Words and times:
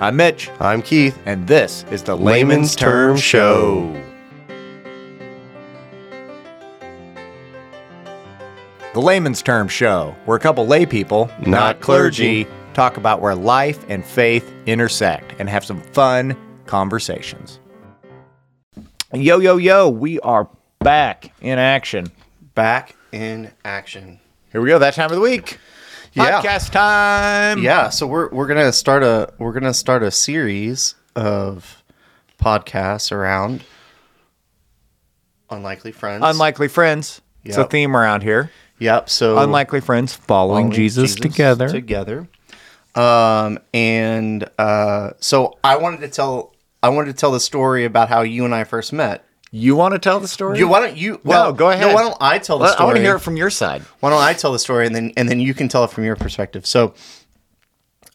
I'm 0.00 0.16
Mitch, 0.16 0.50
I'm 0.60 0.82
Keith. 0.82 1.18
and 1.24 1.46
this 1.46 1.84
is 1.90 2.02
the 2.02 2.16
Layman's 2.16 2.74
Term 2.76 3.16
Show. 3.16 3.90
The 8.92 9.00
Layman's 9.00 9.42
Term 9.42 9.66
Show, 9.68 10.14
where 10.24 10.36
a 10.36 10.40
couple 10.40 10.66
lay 10.66 10.86
people, 10.86 11.30
Not 11.44 11.80
clergy. 11.80 12.46
talk 12.74 12.96
about 12.96 13.20
where 13.20 13.34
life 13.34 13.84
and 13.88 14.04
faith 14.04 14.52
intersect 14.66 15.34
and 15.40 15.48
have 15.48 15.64
some 15.64 15.80
fun 15.80 16.36
conversations. 16.66 17.58
Yo, 19.12 19.38
yo, 19.38 19.56
yo, 19.56 19.88
we 19.88 20.20
are 20.20 20.48
back 20.80 21.32
in 21.40 21.58
action. 21.58 22.06
Back 22.54 22.94
in 23.12 23.50
action. 23.64 24.20
Here 24.52 24.60
we 24.60 24.68
go, 24.68 24.78
that 24.78 24.94
time 24.94 25.06
of 25.10 25.16
the 25.16 25.20
week. 25.20 25.58
Yeah. 26.14 26.40
Podcast 26.40 26.70
time. 26.70 27.62
Yeah, 27.62 27.88
so 27.88 28.06
we're 28.06 28.28
we're 28.30 28.46
gonna 28.46 28.72
start 28.72 29.02
a 29.02 29.32
we're 29.38 29.52
gonna 29.52 29.74
start 29.74 30.02
a 30.02 30.10
series 30.10 30.94
of 31.16 31.82
podcasts 32.40 33.10
around 33.10 33.64
unlikely 35.50 35.92
friends. 35.92 36.22
Unlikely 36.24 36.68
friends. 36.68 37.20
It's 37.44 37.56
a 37.56 37.64
theme 37.64 37.96
around 37.96 38.22
here. 38.22 38.50
Yep. 38.78 39.10
So 39.10 39.38
Unlikely 39.38 39.80
friends 39.80 40.14
following, 40.14 40.66
following 40.66 40.70
Jesus, 40.72 41.14
together. 41.14 41.68
Together. 41.68 42.28
Um, 42.94 43.58
and 43.72 44.48
uh, 44.58 45.10
so 45.18 45.58
I 45.64 45.76
wanted 45.76 46.00
to 46.00 46.08
tell 46.08 46.54
I 46.82 46.90
wanted 46.90 47.12
to 47.12 47.18
tell 47.18 47.32
the 47.32 47.40
story 47.40 47.84
about 47.84 48.08
how 48.08 48.22
you 48.22 48.44
and 48.44 48.54
I 48.54 48.64
first 48.64 48.92
met. 48.92 49.23
You 49.56 49.76
want 49.76 49.92
to 49.94 49.98
tell 49.98 50.18
the 50.20 50.28
story? 50.28 50.58
You, 50.58 50.66
why 50.68 50.80
don't 50.80 50.96
you? 50.96 51.20
Well, 51.24 51.52
go 51.52 51.70
ahead. 51.70 51.86
No, 51.88 51.94
why 51.94 52.02
don't 52.02 52.16
I 52.20 52.38
tell 52.38 52.58
the 52.58 52.64
Well, 52.64 52.72
story? 52.72 52.82
I 52.82 52.86
want 52.86 52.96
to 52.96 53.02
hear 53.02 53.16
it 53.16 53.20
from 53.20 53.36
your 53.36 53.50
side. 53.50 53.82
Why 54.00 54.10
don't 54.10 54.20
I 54.22 54.32
tell 54.32 54.52
the 54.52 54.58
story 54.58 54.86
and 54.86 54.94
then 54.94 55.12
and 55.16 55.28
then 55.28 55.38
you 55.40 55.54
can 55.54 55.68
tell 55.68 55.84
it 55.84 55.90
from 55.90 56.04
your 56.04 56.16
perspective. 56.16 56.66
So, 56.66 56.94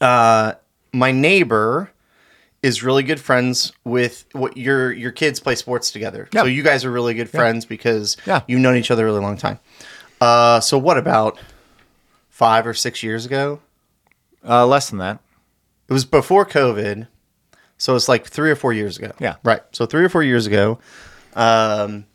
uh, 0.01 0.53
my 0.93 1.11
neighbor 1.11 1.91
is 2.61 2.83
really 2.83 3.03
good 3.03 3.19
friends 3.21 3.71
with 3.85 4.25
what 4.33 4.57
your 4.57 4.91
your 4.91 5.11
kids 5.11 5.39
play 5.39 5.55
sports 5.55 5.91
together. 5.91 6.27
Yeah. 6.33 6.41
So 6.41 6.47
you 6.47 6.61
guys 6.63 6.83
are 6.83 6.91
really 6.91 7.13
good 7.13 7.29
friends 7.29 7.65
because 7.65 8.17
Yeah. 8.25 8.41
you've 8.47 8.59
known 8.59 8.75
each 8.75 8.91
other 8.91 9.03
a 9.03 9.05
really 9.11 9.21
long 9.21 9.37
time. 9.37 9.59
Uh, 10.19 10.59
so 10.59 10.77
what 10.77 10.97
about 10.97 11.39
five 12.29 12.67
or 12.67 12.73
six 12.73 13.01
years 13.01 13.25
ago? 13.25 13.61
Uh, 14.47 14.65
less 14.65 14.89
than 14.89 14.99
that. 14.99 15.19
It 15.87 15.93
was 15.93 16.03
before 16.05 16.45
COVID, 16.45 17.07
so 17.77 17.95
it's 17.95 18.07
like 18.09 18.27
three 18.27 18.51
or 18.51 18.55
four 18.55 18.73
years 18.73 18.97
ago. 18.97 19.11
Yeah. 19.19 19.35
right. 19.43 19.61
So 19.71 19.85
three 19.85 20.03
or 20.03 20.09
four 20.09 20.23
years 20.23 20.45
ago, 20.45 20.79
um, 21.39 22.05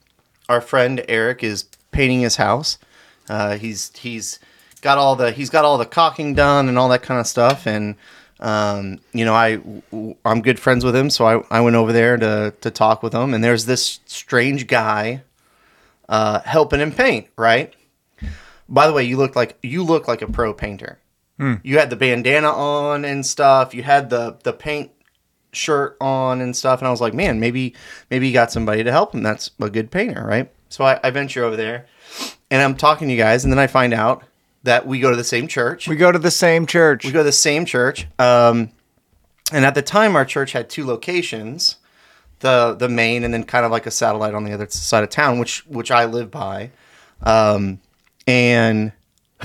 our 0.48 0.61
friend 0.61 1.03
Eric 1.08 1.42
is 1.42 1.64
painting 1.91 2.20
his 2.20 2.36
house. 2.36 2.78
Uh, 3.28 3.56
he's 3.56 3.91
he's 3.97 4.39
got 4.83 4.98
all 4.98 5.17
the 5.17 5.33
he's 5.33 5.48
got 5.50 5.64
all 5.64 5.78
the 5.78 5.86
caulking 5.86 6.34
done 6.34 6.69
and 6.69 6.78
all 6.78 6.91
that 6.91 7.03
kind 7.03 7.19
of 7.19 7.27
stuff. 7.27 7.67
And 7.67 7.97
um, 8.39 9.00
you 9.12 9.25
know, 9.25 9.34
I 9.34 9.61
I'm 10.25 10.42
good 10.42 10.61
friends 10.61 10.84
with 10.84 10.95
him, 10.95 11.08
so 11.08 11.25
I, 11.25 11.58
I 11.58 11.61
went 11.62 11.77
over 11.77 11.92
there 11.92 12.19
to 12.19 12.52
to 12.61 12.70
talk 12.70 13.02
with 13.02 13.14
him. 13.14 13.33
And 13.33 13.42
there's 13.42 13.64
this 13.64 14.00
strange 14.05 14.67
guy 14.67 15.22
uh, 16.08 16.41
helping 16.41 16.80
him 16.80 16.92
paint. 16.92 17.28
Right. 17.36 17.75
By 18.69 18.86
the 18.86 18.92
way, 18.92 19.05
you 19.05 19.17
look 19.17 19.34
like 19.34 19.56
you 19.62 19.83
look 19.83 20.06
like 20.06 20.20
a 20.20 20.27
pro 20.27 20.52
painter. 20.52 20.98
You 21.62 21.78
had 21.78 21.91
the 21.91 21.97
bandana 21.97 22.48
on 22.48 23.05
and 23.05 23.25
stuff. 23.25 23.75
You 23.75 23.83
had 23.83 24.11
the 24.11 24.36
the 24.45 24.52
paint 24.52 24.91
shirt 25.56 25.97
on 26.00 26.41
and 26.41 26.55
stuff. 26.55 26.80
And 26.80 26.88
I 26.88 26.91
was 26.91 27.00
like, 27.00 27.14
man, 27.14 27.41
maybe 27.41 27.74
maybe 28.10 28.28
you 28.28 28.33
got 28.33 28.52
somebody 28.52 28.84
to 28.84 28.92
help 28.92 29.14
him. 29.14 29.22
That's 29.22 29.50
a 29.61 29.70
good 29.70 29.91
painter, 29.91 30.24
right? 30.24 30.50
So 30.69 30.84
I, 30.84 30.98
I 31.02 31.11
venture 31.11 31.44
over 31.44 31.56
there, 31.56 31.86
and 32.50 32.61
I'm 32.62 32.77
talking 32.77 33.08
to 33.08 33.14
you 33.14 33.20
guys, 33.20 33.44
and 33.44 33.52
then 33.52 33.58
I 33.58 33.66
find 33.66 33.94
out 33.94 34.24
that 34.64 34.86
we 34.86 34.98
go 34.98 35.11
to 35.11 35.16
the 35.16 35.24
same 35.24 35.46
church. 35.46 35.86
We 35.86 35.96
go 35.96 36.11
to 36.11 36.19
the 36.19 36.30
same 36.30 36.66
church. 36.66 37.05
We 37.05 37.12
go 37.12 37.20
to 37.20 37.24
the 37.24 37.33
same 37.33 37.64
church. 37.64 38.06
Um, 38.19 38.70
and 39.52 39.64
at 39.64 39.74
the 39.74 39.83
time, 39.83 40.16
our 40.16 40.24
church 40.24 40.52
had 40.52 40.70
two 40.70 40.84
locations, 40.84 41.77
the 42.41 42.74
the 42.74 42.89
main 42.89 43.24
and 43.24 43.33
then 43.33 43.44
kind 43.44 43.64
of 43.64 43.70
like 43.70 43.86
a 43.86 43.91
satellite 43.91 44.34
on 44.34 44.44
the 44.44 44.52
other 44.52 44.68
side 44.68 45.05
of 45.05 45.11
town, 45.11 45.39
which 45.39 45.67
which 45.67 45.90
I 45.90 46.06
live 46.06 46.30
by. 46.30 46.70
Um, 47.23 47.80
and 48.27 48.92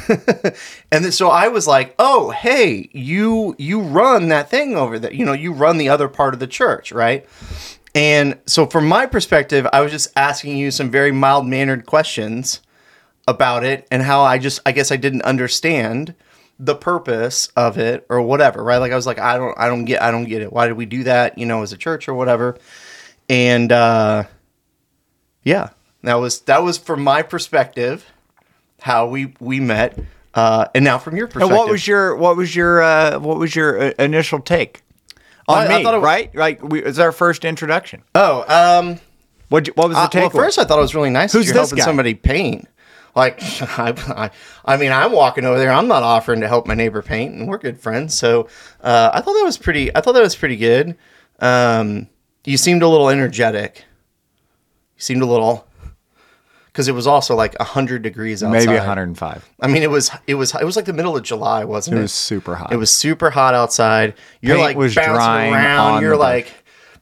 and 0.91 1.13
so 1.13 1.29
I 1.29 1.47
was 1.47 1.67
like, 1.67 1.95
"Oh, 1.99 2.31
hey, 2.31 2.89
you 2.93 3.55
you 3.57 3.81
run 3.81 4.29
that 4.29 4.49
thing 4.49 4.75
over 4.75 4.99
there. 4.99 5.13
You 5.13 5.25
know, 5.25 5.33
you 5.33 5.51
run 5.53 5.77
the 5.77 5.89
other 5.89 6.07
part 6.07 6.33
of 6.33 6.39
the 6.39 6.47
church, 6.47 6.91
right?" 6.91 7.27
And 7.95 8.39
so, 8.45 8.65
from 8.65 8.87
my 8.87 9.05
perspective, 9.05 9.67
I 9.73 9.81
was 9.81 9.91
just 9.91 10.09
asking 10.15 10.57
you 10.57 10.71
some 10.71 10.91
very 10.91 11.11
mild 11.11 11.47
mannered 11.47 11.85
questions 11.85 12.61
about 13.27 13.63
it 13.63 13.87
and 13.91 14.01
how 14.01 14.21
I 14.21 14.37
just, 14.37 14.59
I 14.65 14.71
guess, 14.71 14.91
I 14.91 14.95
didn't 14.95 15.23
understand 15.23 16.15
the 16.59 16.75
purpose 16.75 17.47
of 17.55 17.77
it 17.77 18.05
or 18.09 18.21
whatever, 18.21 18.63
right? 18.63 18.77
Like 18.77 18.91
I 18.91 18.95
was 18.95 19.05
like, 19.05 19.19
I 19.19 19.37
don't, 19.37 19.57
I 19.57 19.67
don't 19.67 19.85
get, 19.85 20.01
I 20.01 20.11
don't 20.11 20.25
get 20.25 20.41
it. 20.41 20.51
Why 20.51 20.67
did 20.67 20.77
we 20.77 20.85
do 20.85 21.03
that? 21.05 21.37
You 21.37 21.45
know, 21.45 21.63
as 21.63 21.73
a 21.73 21.77
church 21.77 22.07
or 22.07 22.13
whatever. 22.13 22.57
And 23.27 23.71
uh, 23.71 24.25
yeah, 25.43 25.69
that 26.03 26.15
was 26.15 26.41
that 26.41 26.63
was 26.63 26.77
from 26.77 27.03
my 27.03 27.21
perspective 27.21 28.05
how 28.81 29.07
we 29.07 29.33
we 29.39 29.59
met. 29.59 29.97
Uh, 30.33 30.65
and 30.75 30.85
now 30.85 30.97
from 30.97 31.15
your 31.17 31.27
perspective, 31.27 31.49
and 31.49 31.57
what 31.57 31.69
was 31.69 31.87
your 31.87 32.15
what 32.15 32.37
was 32.37 32.55
your 32.55 32.81
uh, 32.81 33.19
what 33.19 33.37
was 33.37 33.55
your 33.55 33.81
uh, 33.81 33.91
initial 33.99 34.39
take 34.39 34.83
on 35.47 35.57
I- 35.57 35.65
I 35.73 35.77
me? 35.79 35.83
thought 35.83 35.93
it 35.95 35.97
was- 35.97 36.05
right, 36.05 36.35
like 36.35 36.61
we, 36.63 36.79
it 36.79 36.85
was 36.85 36.99
our 36.99 37.11
first 37.11 37.43
introduction. 37.45 38.03
oh, 38.15 38.43
um, 38.47 38.99
What 39.49 39.67
what 39.75 39.87
was 39.89 39.97
the 39.97 40.01
Uh, 40.03 40.07
take? 40.07 40.33
well, 40.33 40.43
first 40.45 40.59
I 40.59 40.63
thought 40.65 40.77
it 40.77 40.81
was 40.81 40.93
really 40.95 41.09
nice. 41.09 41.33
Who's 41.33 41.47
that 41.47 41.53
you're 41.55 41.61
this 41.63 41.69
helping 41.71 41.77
guy? 41.79 41.85
somebody 41.85 42.13
paint. 42.13 42.67
Like, 43.15 43.41
I, 43.79 43.95
I, 44.07 44.29
I 44.63 44.77
mean, 44.77 44.91
I'm 44.91 45.11
walking 45.11 45.43
over 45.43 45.57
there. 45.57 45.71
I'm 45.71 45.87
not 45.87 46.03
offering 46.03 46.41
to 46.41 46.47
help 46.47 46.67
my 46.67 46.75
neighbor 46.75 47.01
paint, 47.01 47.33
and 47.33 47.47
we're 47.49 47.57
good 47.57 47.79
friends. 47.81 48.13
So 48.15 48.47
uh, 48.81 49.09
I 49.11 49.21
thought 49.21 49.33
that 49.33 49.43
was 49.43 49.57
pretty. 49.57 49.93
I 49.95 50.01
thought 50.01 50.11
that 50.13 50.21
was 50.21 50.35
pretty 50.35 50.57
good. 50.57 50.95
Um, 51.39 52.07
you 52.45 52.55
seemed 52.57 52.83
a 52.83 52.87
little 52.87 53.09
energetic. 53.09 53.83
You 54.95 55.01
seemed 55.01 55.23
a 55.23 55.25
little 55.25 55.65
because 56.79 56.87
it 56.87 56.93
was 56.95 57.07
also 57.07 57.35
like 57.35 57.57
hundred 57.59 58.03
degrees 58.03 58.41
outside. 58.41 58.65
maybe 58.67 58.77
105. 58.77 59.49
I 59.59 59.67
mean, 59.67 59.83
it 59.83 59.89
was 59.89 60.11
it 60.27 60.35
was 60.35 60.55
it 60.55 60.63
was 60.63 60.77
like 60.77 60.85
the 60.85 60.93
middle 60.93 61.17
of 61.17 61.23
July, 61.23 61.65
wasn't 61.65 61.97
It 61.97 61.99
it? 61.99 62.03
was 62.03 62.13
super 62.13 62.55
hot. 62.55 62.71
It 62.71 62.77
was 62.77 62.89
super 62.89 63.29
hot 63.31 63.53
outside. 63.53 64.13
You're 64.41 64.55
Paint 64.55 64.65
like 64.65 64.77
was 64.77 64.95
bouncing 64.95 65.53
around. 65.53 66.01
You're 66.03 66.15
like 66.15 66.53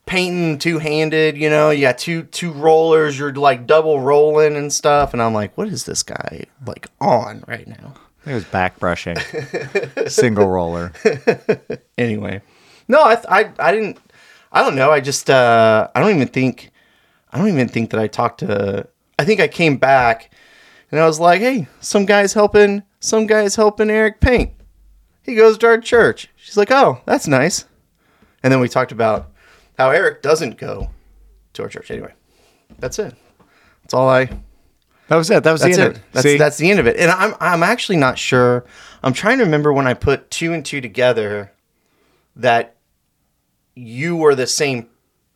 painting 0.07 0.57
two 0.57 0.79
handed. 0.79 1.37
You 1.37 1.51
know, 1.51 1.69
you 1.69 1.81
got 1.81 1.99
two 1.99 2.23
two 2.23 2.51
rollers. 2.53 3.19
You're 3.19 3.33
like 3.35 3.67
double 3.67 3.99
rolling 4.01 4.55
and 4.55 4.73
stuff. 4.73 5.13
And 5.13 5.21
I'm 5.21 5.35
like, 5.35 5.55
what 5.59 5.67
is 5.67 5.85
this 5.85 6.01
guy 6.01 6.45
like 6.65 6.87
on 6.99 7.43
right 7.47 7.67
now? 7.67 7.93
It 8.25 8.33
was 8.33 8.45
back 8.45 8.79
brushing, 8.79 9.15
single 10.07 10.47
roller. 10.47 10.91
Anyway, 11.99 12.41
no, 12.87 13.01
I 13.01 13.17
I 13.29 13.51
I 13.59 13.71
didn't. 13.71 13.99
I 14.51 14.63
don't 14.63 14.75
know. 14.75 14.91
I 14.91 15.01
just 15.01 15.29
uh 15.29 15.87
I 15.95 15.99
don't 15.99 16.15
even 16.15 16.27
think 16.27 16.71
I 17.31 17.37
don't 17.37 17.47
even 17.49 17.67
think 17.67 17.89
that 17.91 17.99
I 17.99 18.07
talked 18.07 18.39
to. 18.39 18.87
I 19.19 19.25
think 19.25 19.39
I 19.39 19.47
came 19.47 19.77
back 19.77 20.31
and 20.91 20.99
I 20.99 21.05
was 21.05 21.19
like, 21.19 21.41
hey, 21.41 21.67
some 21.79 22.05
guys 22.05 22.33
helping 22.33 22.83
some 22.99 23.27
guys 23.27 23.55
helping 23.55 23.89
Eric 23.89 24.19
paint. 24.21 24.53
He 25.23 25.35
goes 25.35 25.57
to 25.59 25.67
our 25.67 25.77
church. 25.79 26.29
She's 26.35 26.57
like, 26.57 26.71
oh, 26.71 27.01
that's 27.05 27.27
nice. 27.27 27.65
And 28.43 28.51
then 28.53 28.59
we 28.59 28.69
talked 28.69 28.91
about 28.91 29.31
how 29.77 29.89
Eric 29.89 30.21
doesn't 30.21 30.57
go 30.57 30.89
to 31.53 31.63
our 31.63 31.69
church. 31.69 31.91
Anyway, 31.91 32.13
that's 32.79 32.97
it. 32.99 33.13
That's 33.83 33.93
all 33.93 34.09
I. 34.09 34.29
That 35.09 35.15
was 35.15 35.29
it. 35.29 35.43
That 35.43 35.51
was 35.53 35.61
That's 35.61 35.77
the 35.77 35.83
it. 35.83 35.85
end. 35.85 35.95
of 35.95 35.97
it. 35.97 36.03
That's 36.11 36.23
See? 36.23 36.37
that's 36.37 36.57
the 36.57 36.69
end 36.69 36.79
of 36.79 36.87
it. 36.87 36.97
And 36.97 37.09
I'm 37.11 37.33
I'm 37.39 37.63
actually 37.63 37.97
not 37.97 38.17
sure. 38.17 38.65
I'm 39.03 39.13
trying 39.13 39.37
to 39.37 39.45
remember 39.45 39.71
when 39.71 39.87
I 39.87 39.93
put 39.93 40.29
two 40.29 40.53
and 40.53 40.65
two 40.65 40.81
together 40.81 41.51
that 42.35 42.75
you 43.75 44.15
were 44.15 44.35
the 44.35 44.47
same. 44.47 44.89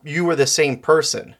You 0.04 0.24
were 0.24 0.36
the 0.36 0.46
same 0.46 0.78
person. 0.78 1.36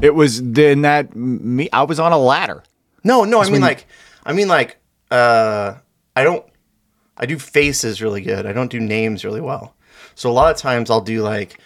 It 0.00 0.14
was 0.14 0.42
then 0.42 0.82
that 0.82 1.14
me. 1.14 1.68
I 1.72 1.82
was 1.82 2.00
on 2.00 2.12
a 2.12 2.18
ladder. 2.18 2.62
No, 3.04 3.24
no. 3.24 3.40
I 3.40 3.50
mean 3.50 3.60
like. 3.60 3.86
I 4.24 4.32
mean 4.32 4.48
like. 4.48 4.76
Uh, 5.10 5.74
I 6.14 6.24
don't. 6.24 6.44
I 7.16 7.26
do 7.26 7.38
faces 7.38 8.00
really 8.00 8.20
good. 8.20 8.46
I 8.46 8.52
don't 8.52 8.70
do 8.70 8.80
names 8.80 9.24
really 9.24 9.40
well. 9.40 9.74
So 10.14 10.30
a 10.30 10.32
lot 10.32 10.52
of 10.52 10.56
times 10.56 10.90
I'll 10.90 11.00
do 11.00 11.22
like, 11.22 11.60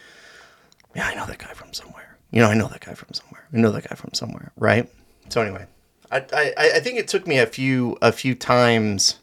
yeah, 0.94 1.06
I 1.06 1.14
know 1.14 1.26
that 1.26 1.38
guy 1.38 1.52
from 1.54 1.72
somewhere. 1.72 2.18
You 2.30 2.40
know, 2.40 2.48
I 2.48 2.54
know 2.54 2.68
that 2.68 2.80
guy 2.80 2.94
from 2.94 3.12
somewhere. 3.12 3.46
I 3.52 3.58
know 3.58 3.70
that 3.72 3.88
guy 3.88 3.94
from 3.94 4.14
somewhere, 4.14 4.52
right? 4.56 4.88
So 5.28 5.42
anyway, 5.42 5.66
I 6.10 6.18
I, 6.32 6.52
I 6.76 6.80
think 6.80 6.98
it 6.98 7.08
took 7.08 7.26
me 7.26 7.38
a 7.38 7.46
few 7.46 7.96
a 8.00 8.12
few 8.12 8.34
times 8.34 9.18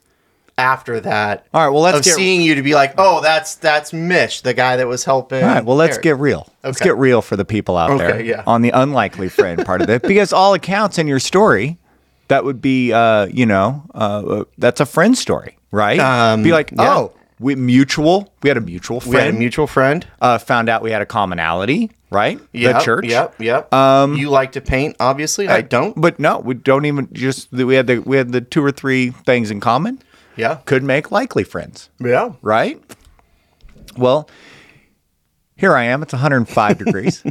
after 0.59 0.99
that. 0.99 1.47
All 1.53 1.65
right, 1.65 1.73
well, 1.73 1.81
let's 1.81 1.99
of 1.99 2.03
get- 2.03 2.15
seeing 2.15 2.41
you 2.41 2.55
to 2.55 2.61
be 2.61 2.75
like, 2.75 2.93
oh, 2.97 3.21
that's 3.21 3.55
that's 3.55 3.93
Mitch, 3.93 4.43
the 4.43 4.53
guy 4.53 4.75
that 4.75 4.87
was 4.87 5.05
helping. 5.05 5.41
All 5.41 5.49
right. 5.49 5.65
Well, 5.65 5.77
let's 5.77 5.95
Eric." 5.95 6.03
get 6.03 6.17
real. 6.17 6.47
Let's 6.63 6.79
get 6.79 6.97
real 6.97 7.21
for 7.21 7.35
the 7.35 7.45
people 7.45 7.77
out 7.77 7.97
there 7.97 8.21
yeah. 8.21 8.43
on 8.45 8.61
the 8.61 8.71
unlikely 8.71 9.29
friend 9.29 9.65
part 9.65 9.81
of 9.81 9.89
it, 9.89 10.01
because 10.03 10.33
all 10.33 10.53
accounts 10.53 10.97
in 10.97 11.07
your 11.07 11.19
story, 11.19 11.77
that 12.27 12.43
would 12.43 12.61
be, 12.61 12.91
uh, 12.91 13.25
you 13.27 13.45
know, 13.45 13.83
uh, 13.95 14.43
that's 14.57 14.81
a 14.81 14.85
friend 14.85 15.17
story, 15.17 15.57
right? 15.71 15.99
Um, 15.99 16.43
be 16.43 16.51
like, 16.51 16.71
yeah. 16.71 16.95
oh, 16.95 17.13
we 17.39 17.55
mutual. 17.55 18.31
We 18.43 18.49
had 18.49 18.57
a 18.57 18.61
mutual 18.61 18.99
friend. 18.99 19.13
We 19.13 19.19
had 19.21 19.33
a 19.33 19.37
mutual 19.37 19.67
friend. 19.67 20.05
uh, 20.21 20.37
found 20.37 20.67
out 20.67 20.81
we 20.81 20.91
had 20.91 21.01
a 21.01 21.05
commonality, 21.05 21.91
right? 22.11 22.39
Yep, 22.51 22.73
the 22.73 22.79
church. 22.83 23.05
Yep. 23.05 23.41
Yep. 23.41 23.73
Um, 23.73 24.15
you 24.15 24.29
like 24.29 24.51
to 24.51 24.61
paint, 24.61 24.97
obviously. 24.99 25.47
I 25.47 25.61
don't. 25.61 25.99
But 25.99 26.19
no, 26.19 26.39
we 26.39 26.55
don't 26.55 26.85
even 26.85 27.07
just 27.13 27.51
we 27.51 27.75
had 27.75 27.87
the 27.87 27.99
we 27.99 28.17
had 28.17 28.33
the 28.33 28.41
two 28.41 28.63
or 28.63 28.71
three 28.71 29.11
things 29.11 29.49
in 29.49 29.61
common. 29.61 30.01
Yeah. 30.39 30.59
Could 30.65 30.83
make 30.83 31.11
likely 31.11 31.43
friends, 31.43 31.89
Yeah. 31.99 32.31
right? 32.41 32.81
Well, 33.97 34.29
here 35.55 35.75
I 35.75 35.83
am. 35.85 36.01
It's 36.03 36.13
105 36.13 36.77
degrees. 36.85 37.23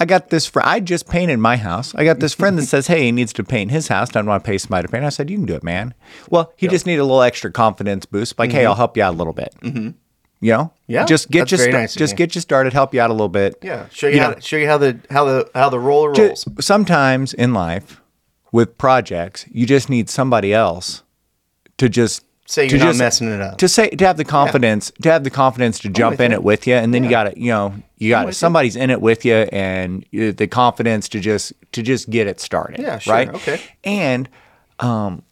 I 0.00 0.04
got 0.06 0.30
this 0.30 0.46
friend. 0.46 0.68
I 0.68 0.80
just 0.80 1.08
painted 1.08 1.38
my 1.38 1.56
house. 1.56 1.94
I 1.94 2.04
got 2.04 2.18
this 2.20 2.34
friend 2.34 2.58
that 2.58 2.66
says, 2.66 2.88
"Hey, 2.88 3.04
he 3.04 3.12
needs 3.12 3.32
to 3.34 3.44
paint 3.44 3.70
his 3.70 3.88
house. 3.88 4.08
Doesn't 4.10 4.26
want 4.26 4.42
to 4.44 4.46
pay 4.48 4.58
somebody 4.58 4.86
to 4.86 4.92
paint." 4.92 5.04
I 5.04 5.08
said, 5.08 5.30
"You 5.30 5.36
can 5.38 5.46
do 5.46 5.54
it, 5.54 5.62
man." 5.62 5.94
Well, 6.30 6.52
he 6.56 6.66
just 6.68 6.84
needed 6.84 7.00
a 7.00 7.04
little 7.04 7.22
extra 7.22 7.50
confidence 7.52 8.04
boost. 8.04 8.38
Like, 8.38 8.50
hey, 8.52 8.66
I'll 8.66 8.74
help 8.74 8.96
you 8.96 9.02
out 9.04 9.14
a 9.14 9.16
little 9.16 9.32
bit. 9.32 9.54
Mm-hmm. 9.62 9.90
You 10.40 10.52
know, 10.52 10.72
Yeah, 10.88 11.04
just 11.06 11.30
get 11.30 11.40
that's 11.48 11.52
you 11.52 11.58
sta- 11.58 11.70
nice 11.70 11.94
just 11.94 12.16
get 12.16 12.34
you 12.34 12.40
started, 12.40 12.72
help 12.72 12.92
you 12.92 13.00
out 13.00 13.08
a 13.10 13.14
little 13.14 13.28
bit. 13.30 13.56
Yeah, 13.62 13.86
show 13.90 14.08
you, 14.08 14.16
You 14.16 14.20
how 14.22 14.30
know- 14.32 14.40
show 14.40 14.56
you 14.56 14.66
how 14.66 14.78
the 14.78 14.98
how 15.10 15.24
the 15.24 15.48
how 15.54 15.70
the 15.70 15.78
roller 15.80 16.12
rolls. 16.12 16.44
sometimes 16.60 17.32
in 17.32 17.54
life 17.54 18.00
with 18.52 18.76
projects, 18.76 19.46
you 19.50 19.64
just 19.64 19.88
need 19.88 20.10
somebody 20.10 20.52
else 20.52 21.02
to 21.78 21.88
just 21.88 22.24
Say 22.46 22.68
you're 22.68 22.78
not 22.78 22.86
just- 22.88 22.98
messing 22.98 23.28
it 23.32 23.40
up. 23.40 23.56
To 23.58 23.68
say 23.68 23.88
to 23.88 24.06
have 24.06 24.18
the 24.18 24.24
confidence 24.24 24.92
to 25.02 25.10
have 25.10 25.24
the 25.24 25.30
confidence 25.30 25.78
to 25.80 25.88
jump 25.88 26.20
in 26.20 26.30
you. 26.30 26.36
it 26.36 26.42
with 26.42 26.66
you, 26.66 26.74
and 26.74 26.92
then 26.92 27.02
you 27.02 27.08
got 27.10 27.24
to 27.24 27.40
you 27.40 27.48
know 27.50 27.74
you 27.96 28.10
got 28.10 28.26
with 28.26 28.34
you. 28.34 28.38
somebody's 28.38 28.76
in 28.76 28.90
it 28.90 29.00
with 29.00 29.24
you, 29.24 29.34
and 29.50 30.04
you- 30.10 30.32
the 30.32 30.46
confidence 30.46 31.08
to 31.08 31.20
just 31.20 31.54
to 31.72 31.82
just 31.82 32.10
get 32.10 32.26
it 32.26 32.40
started. 32.40 32.80
Yeah, 32.80 32.98
sure, 32.98 33.14
Right. 33.14 33.28
okay. 33.34 33.60
And 33.82 34.28
um, 34.80 35.22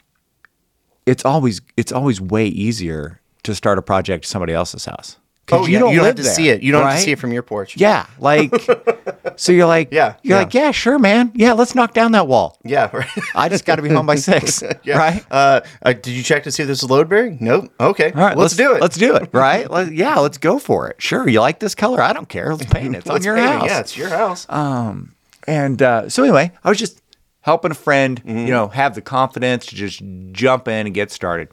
it's 1.05 1.25
always 1.25 1.61
it's 1.77 1.93
always 1.93 2.19
way 2.21 2.47
easier 2.47 3.21
to 3.43 3.55
start 3.55 3.77
a 3.79 3.83
project 3.83 4.25
at 4.25 4.29
somebody 4.29 4.55
else's 4.55 4.87
house. 4.87 5.19
Oh, 5.51 5.67
yeah, 5.67 5.73
you 5.73 5.79
don't 5.81 5.95
have 5.97 6.15
to 6.15 6.23
there, 6.23 6.33
see 6.33 6.49
it. 6.49 6.63
You 6.63 6.73
don't 6.73 6.87
have 6.87 6.97
to 6.97 7.03
see 7.03 7.11
it 7.13 7.19
from 7.19 7.33
your 7.33 7.43
porch. 7.43 7.77
Yeah, 7.77 8.07
like 8.19 8.51
so 9.37 9.53
you're 9.53 9.67
like 9.67 9.89
Yeah, 9.93 10.15
you're 10.23 10.37
yeah. 10.37 10.43
like 10.45 10.55
yeah 10.55 10.71
sure 10.71 10.99
man 10.99 11.33
yeah 11.35 11.53
let's 11.53 11.75
knock 11.75 11.95
down 11.95 12.13
that 12.13 12.27
wall. 12.27 12.59
Yeah, 12.65 12.91
right. 12.97 13.09
I 13.35 13.49
just 13.49 13.65
got 13.65 13.77
to 13.77 13.83
be 13.83 13.89
home 13.89 14.07
by 14.07 14.17
six, 14.17 14.63
yeah. 14.85 14.99
right? 14.99 15.25
Uh, 15.31 15.61
uh, 15.83 15.93
did 15.93 16.09
you 16.09 16.23
check 16.23 16.43
to 16.45 16.51
see 16.53 16.63
if 16.63 16.67
this 16.69 16.83
is 16.83 16.91
load 16.91 17.09
bearing? 17.09 17.39
Nope. 17.41 17.73
Okay. 17.81 18.13
All 18.13 18.21
right, 18.21 18.37
let's, 18.37 18.57
do 18.57 18.75
it. 18.75 18.81
Let's 18.81 18.97
do 18.97 19.15
it, 19.17 19.29
right? 19.33 19.71
Let- 19.71 19.93
yeah, 19.93 20.19
let's 20.19 20.39
go 20.39 20.59
for 20.59 20.89
it. 20.89 21.01
Sure, 21.03 21.29
you 21.29 21.41
like 21.41 21.59
this 21.61 21.75
color? 21.75 22.01
I 22.03 22.13
don't 22.13 22.29
care. 22.29 22.55
Let's 22.55 22.71
paint 22.73 22.95
it. 22.95 22.99
It's 22.99 23.11
on 23.11 23.23
your 23.23 23.37
paint 23.37 23.47
it. 23.49 23.53
house. 23.61 23.67
Yeah, 23.71 23.81
it's 23.81 23.97
your 23.97 24.09
house. 24.09 24.47
Um, 24.49 25.15
And 25.47 25.81
uh, 25.83 26.09
so 26.09 26.23
anyway, 26.23 26.53
I 26.63 26.69
was 26.69 26.79
just 26.79 27.01
helping 27.41 27.71
a 27.71 27.75
friend, 27.75 28.21
Mm-hmm. 28.25 28.39
you 28.47 28.51
know, 28.53 28.69
have 28.69 28.95
the 28.95 29.03
confidence 29.03 29.67
to 29.67 29.75
just 29.75 30.01
jump 30.33 30.69
in 30.69 30.87
and 30.87 30.95
get 30.95 31.11
started. 31.11 31.49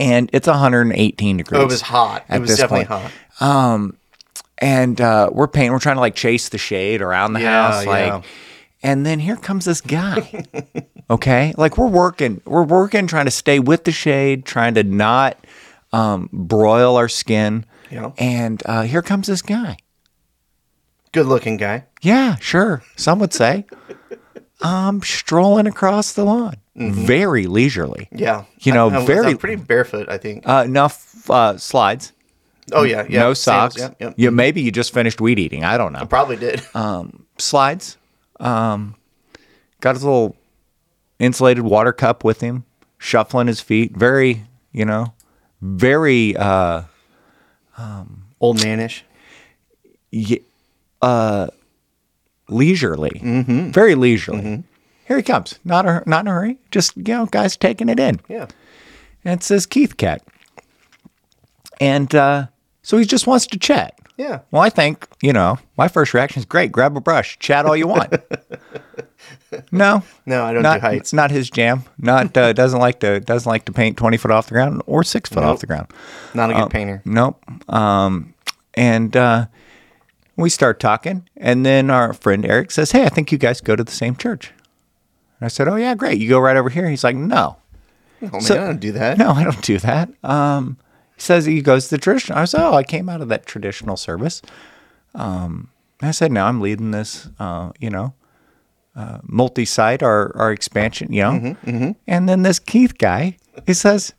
And 0.00 0.28
it's 0.32 0.48
118 0.48 1.36
degrees. 1.36 1.58
oh, 1.60 1.62
it 1.62 1.66
was 1.66 1.80
hot. 1.82 2.24
at 2.28 2.38
It 2.38 2.40
was 2.40 2.50
this 2.50 2.58
definitely 2.58 2.86
point. 2.86 3.12
hot. 3.40 3.94
And 4.62 4.98
uh, 5.00 5.28
we're 5.32 5.48
painting. 5.48 5.72
We're 5.72 5.78
trying 5.80 5.96
to 5.96 6.00
like 6.00 6.14
chase 6.14 6.48
the 6.48 6.56
shade 6.58 7.02
around 7.02 7.34
the 7.34 7.40
Yeah, 7.42 7.72
house, 7.72 7.84
like. 7.86 8.06
yeah. 8.06 8.22
And 8.84 9.04
then 9.06 9.20
here 9.20 9.36
comes 9.36 9.64
this 9.66 9.80
guy. 9.80 10.44
okay, 11.10 11.52
like 11.56 11.76
we're 11.78 11.86
working, 11.86 12.40
we're 12.46 12.64
working, 12.64 13.06
trying 13.06 13.26
to 13.26 13.30
stay 13.30 13.58
with 13.60 13.84
the 13.84 13.92
shade, 13.92 14.44
trying 14.46 14.74
to 14.74 14.82
not 14.82 15.36
um, 15.92 16.28
broil 16.32 16.96
our 16.96 17.08
skin. 17.08 17.64
Yeah. 17.90 18.12
And 18.18 18.62
uh, 18.66 18.82
here 18.82 19.02
comes 19.02 19.26
this 19.28 19.42
guy. 19.42 19.76
Good 21.12 21.26
looking 21.26 21.58
guy. 21.58 21.84
Yeah, 22.00 22.36
sure. 22.36 22.82
Some 22.96 23.18
would 23.20 23.32
say. 23.34 23.66
Um, 24.64 25.02
strolling 25.02 25.66
across 25.66 26.12
the 26.12 26.22
lawn, 26.24 26.54
very 26.76 27.46
leisurely. 27.48 28.08
Yeah. 28.12 28.44
You 28.60 28.72
know, 28.72 28.88
I- 28.90 28.98
I'm- 28.98 29.06
very- 29.06 29.26
I'm 29.32 29.36
pretty 29.38 29.56
barefoot. 29.60 30.08
I 30.08 30.18
think. 30.18 30.48
Uh, 30.48 30.62
enough 30.64 31.28
uh, 31.28 31.58
slides, 31.58 32.12
oh 32.72 32.82
yeah. 32.84 33.04
Yeah. 33.08 33.20
no 33.20 33.34
socks. 33.34 33.76
Yep. 33.78 33.96
Yep. 34.00 34.14
Yeah, 34.16 34.30
maybe 34.30 34.60
you 34.62 34.70
just 34.70 34.92
finished 34.94 35.20
weed 35.20 35.38
eating. 35.38 35.64
I 35.64 35.76
don't 35.76 35.92
know. 35.92 36.06
Probably 36.06 36.36
did. 36.36 36.62
slides. 37.38 37.96
Um, 38.40 38.94
got 39.80 39.94
his 39.96 40.04
little 40.04 40.36
insulated 41.18 41.64
water 41.64 41.92
cup 41.92 42.24
with 42.24 42.40
him, 42.40 42.64
shuffling 42.98 43.46
his 43.46 43.60
feet. 43.60 43.96
Very, 43.96 44.44
you 44.72 44.84
know, 44.84 45.12
very 45.60 46.36
uh, 46.36 46.82
Old 48.40 48.58
manish. 48.58 49.02
y- 50.12 50.40
uh, 51.00 51.48
leisurely, 52.48 53.20
very 53.72 53.94
leisurely. 53.94 54.64
Here 55.06 55.16
he 55.16 55.22
comes. 55.22 55.58
Not 55.64 55.84
a 55.86 56.02
not 56.06 56.20
in 56.20 56.28
a 56.28 56.30
hurry. 56.30 56.58
Just 56.70 56.96
you 56.96 57.02
know, 57.04 57.26
guys 57.26 57.56
taking 57.56 57.88
it 57.88 57.98
in. 58.00 58.20
Yeah. 58.28 58.46
And 59.24 59.40
it 59.40 59.44
says 59.44 59.66
Keith 59.66 59.96
Cat. 59.96 60.22
And 61.80 62.14
uh, 62.14 62.46
so 62.82 62.98
he 62.98 63.04
just 63.04 63.26
wants 63.26 63.46
to 63.48 63.58
chat. 63.58 63.98
Yeah. 64.16 64.40
Well, 64.50 64.62
I 64.62 64.68
think, 64.68 65.06
you 65.22 65.32
know, 65.32 65.58
my 65.78 65.88
first 65.88 66.12
reaction 66.14 66.40
is 66.40 66.44
great. 66.44 66.70
Grab 66.70 66.96
a 66.96 67.00
brush, 67.00 67.38
chat 67.38 67.64
all 67.66 67.76
you 67.76 67.88
want. 67.88 68.12
no. 69.72 70.02
No, 70.26 70.44
I 70.44 70.52
don't 70.52 70.62
not, 70.62 70.74
do 70.76 70.80
heights. 70.80 71.00
It's 71.00 71.12
not 71.12 71.30
his 71.30 71.50
jam. 71.50 71.84
Not 71.98 72.36
uh, 72.36 72.52
doesn't 72.62 72.78
like 72.80 73.00
to 73.00 73.20
doesn't 73.20 73.48
like 73.48 73.64
to 73.66 73.72
paint 73.72 73.96
twenty 73.96 74.16
foot 74.16 74.30
off 74.30 74.46
the 74.46 74.52
ground 74.52 74.82
or 74.86 75.02
six 75.04 75.28
foot 75.30 75.42
off 75.44 75.60
the 75.60 75.66
ground. 75.66 75.88
Not 76.34 76.50
a 76.50 76.54
good 76.54 76.62
Um, 76.64 76.68
painter. 76.68 77.02
Nope. 77.04 77.42
Um, 77.72 78.34
and 78.74 79.16
uh, 79.16 79.46
we 80.36 80.48
start 80.50 80.80
talking, 80.80 81.28
and 81.36 81.64
then 81.66 81.90
our 81.90 82.12
friend 82.12 82.44
Eric 82.44 82.70
says, 82.70 82.92
"Hey, 82.92 83.04
I 83.04 83.08
think 83.08 83.32
you 83.32 83.38
guys 83.38 83.60
go 83.60 83.76
to 83.76 83.84
the 83.84 83.92
same 83.92 84.16
church." 84.16 84.52
And 85.40 85.46
I 85.46 85.48
said, 85.48 85.68
"Oh 85.68 85.76
yeah, 85.76 85.94
great. 85.94 86.18
You 86.20 86.28
go 86.28 86.38
right 86.38 86.56
over 86.56 86.68
here." 86.70 86.88
He's 86.88 87.04
like, 87.04 87.16
"No, 87.16 87.56
Oh 88.22 88.26
man, 88.30 88.40
so- 88.40 88.54
I 88.54 88.66
don't 88.66 88.80
do 88.80 88.92
that. 88.92 89.18
no, 89.18 89.30
I 89.30 89.44
don't 89.44 89.62
do 89.62 89.78
that." 89.78 90.08
Um, 90.24 90.76
says 91.16 91.44
he 91.46 91.60
goes 91.62 91.84
to 91.88 91.96
the 91.96 91.98
traditional. 92.00 92.38
I 92.38 92.44
said, 92.46 92.60
"Oh, 92.66 92.74
I 92.74 92.82
came 92.82 93.08
out 93.08 93.20
of 93.20 93.28
that 93.28 93.46
traditional 93.46 93.96
service." 93.96 94.42
Um, 95.14 95.68
I 96.00 96.10
said, 96.10 96.32
"No, 96.32 96.44
I'm 96.46 96.60
leading 96.60 96.90
this. 96.90 97.28
Uh, 97.38 97.72
you 97.80 97.90
know." 97.90 98.14
Uh, 98.94 99.20
multi-site, 99.22 100.02
our 100.02 100.36
our 100.36 100.52
expansion, 100.52 101.10
you 101.14 101.22
know, 101.22 101.30
Mm-hmm, 101.64 101.90
and 102.06 102.28
then 102.28 102.42
this 102.42 102.58
Keith 102.58 102.98
guy, 102.98 103.38
he 103.66 103.72
says, 103.72 104.12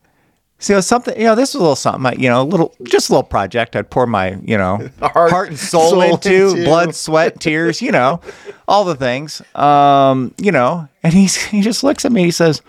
so 0.57 0.81
something, 0.81 1.15
you 1.15 1.25
know, 1.25 1.35
this 1.35 1.53
was 1.53 1.59
a 1.59 1.61
little 1.61 1.75
something, 1.75 2.03
I- 2.07 2.13
you 2.19 2.27
know, 2.27 2.41
a 2.41 2.43
little, 2.43 2.73
just 2.81 3.09
a 3.09 3.11
little 3.11 3.21
project. 3.21 3.75
I'd 3.75 3.91
pour 3.91 4.07
my, 4.07 4.29
you 4.43 4.57
know, 4.57 4.77
Heart- 4.99 5.29
heart, 5.29 5.49
and 5.49 5.59
soul, 5.59 5.91
soul 5.91 6.01
into, 6.01 6.49
into. 6.49 6.63
blood, 6.63 6.95
sweat, 6.95 7.39
tears, 7.39 7.83
you 7.83 7.91
know, 7.91 8.19
all 8.67 8.83
the 8.83 8.95
things. 8.95 9.43
Um, 9.53 10.33
you 10.41 10.51
know, 10.51 10.87
and 11.03 11.13
he's 11.13 11.35
he 11.35 11.61
just 11.61 11.83
looks 11.83 12.03
at 12.03 12.11
me. 12.11 12.23
He 12.23 12.31
says, 12.31 12.63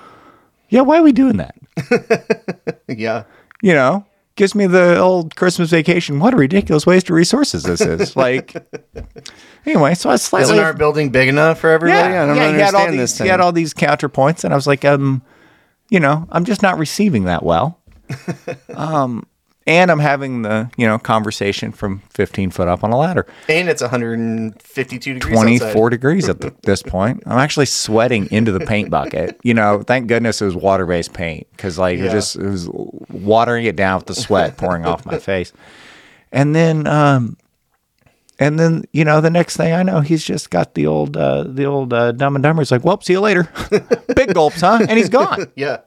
"Yeah, 0.69 0.83
why 0.83 0.99
are 0.99 1.03
we 1.03 1.13
doing 1.13 1.39
that?" 1.39 1.55
Yeah. 2.87 3.25
You 3.63 3.73
know, 3.73 4.05
gives 4.37 4.55
me 4.55 4.67
the 4.67 4.99
old 4.99 5.37
Christmas 5.37 5.71
vacation. 5.71 6.19
What 6.19 6.35
a 6.35 6.37
ridiculous 6.37 6.87
waste 6.87 7.09
of 7.09 7.17
resources 7.17 7.63
this 7.63 7.81
is. 7.81 8.17
like, 8.17 8.57
anyway, 9.67 9.95
so 9.95 10.11
I 10.11 10.17
slightly 10.17 10.55
Isn't 10.55 10.65
our 10.65 10.75
building 10.75 11.11
big 11.11 11.29
enough 11.29 11.61
for 11.61 11.71
everybody? 11.71 12.15
I 12.15 12.27
don't 12.27 12.37
yeah, 12.37 12.53
he 12.53 12.59
had 12.59 12.75
all 12.75 12.83
understand 12.83 12.93
these, 12.95 13.13
this 13.13 13.19
he 13.19 13.29
had 13.29 13.41
all 13.41 13.53
these 13.53 13.75
counterpoints, 13.75 14.45
and 14.45 14.53
I 14.53 14.57
was 14.57 14.67
like, 14.67 14.85
um, 14.85 15.23
you 15.91 16.01
know, 16.01 16.27
I'm 16.31 16.45
just 16.45 16.63
not 16.63 16.79
receiving 16.79 17.25
that 17.25 17.43
well. 17.43 17.81
um, 18.75 19.27
and 19.67 19.91
I'm 19.91 19.99
having 19.99 20.43
the 20.43 20.71
you 20.77 20.87
know 20.87 20.99
conversation 20.99 21.73
from 21.73 22.01
15 22.11 22.51
foot 22.51 22.69
up 22.69 22.85
on 22.85 22.91
a 22.93 22.97
ladder, 22.99 23.27
and 23.49 23.69
it's 23.69 23.81
152 23.83 25.15
degrees 25.15 25.35
24 25.35 25.69
outside. 25.69 25.89
degrees 25.91 26.29
at 26.29 26.41
the, 26.41 26.55
this 26.63 26.83
point. 26.83 27.23
I'm 27.27 27.39
actually 27.39 27.67
sweating 27.67 28.29
into 28.31 28.53
the 28.53 28.61
paint 28.61 28.91
bucket. 28.91 29.39
You 29.43 29.55
know, 29.55 29.83
thank 29.83 30.07
goodness 30.09 30.43
it 30.43 30.47
was 30.47 30.57
water 30.57 30.87
based 30.87 31.13
paint 31.15 31.47
because 31.53 31.79
like 31.79 31.99
it 31.99 32.05
Yeah. 32.05 32.13
just 32.13 32.37
it 32.37 32.47
was 32.47 32.69
watering 33.11 33.65
it 33.67 33.77
down 33.77 33.99
with 33.99 34.07
the 34.07 34.15
sweat 34.15 34.57
pouring 34.57 34.85
off 34.85 35.07
my 35.07 35.19
face. 35.19 35.53
And 36.33 36.55
then, 36.55 36.87
um, 36.89 37.37
and 38.41 38.59
then 38.59 38.83
you 38.93 39.05
know 39.05 39.21
the 39.21 39.31
next 39.31 39.57
thing 39.57 39.73
I 39.73 39.85
know, 39.85 40.01
he's 40.01 40.25
just 40.25 40.51
got 40.51 40.75
the 40.75 40.87
old 40.89 41.17
uh, 41.17 41.45
the 41.45 41.65
old 41.65 41.93
uh, 41.93 42.11
Dumb 42.13 42.35
and 42.35 42.43
Dumber. 42.43 42.61
He's 42.63 42.73
like, 42.73 42.85
"Well, 42.85 43.01
see 43.01 43.13
you 43.13 43.21
later." 43.21 43.49
Big 44.17 44.35
gulps, 44.35 44.61
huh? 44.61 44.79
And 44.89 44.99
he's 44.99 45.09
gone. 45.09 45.47
Yeah. 45.57 45.79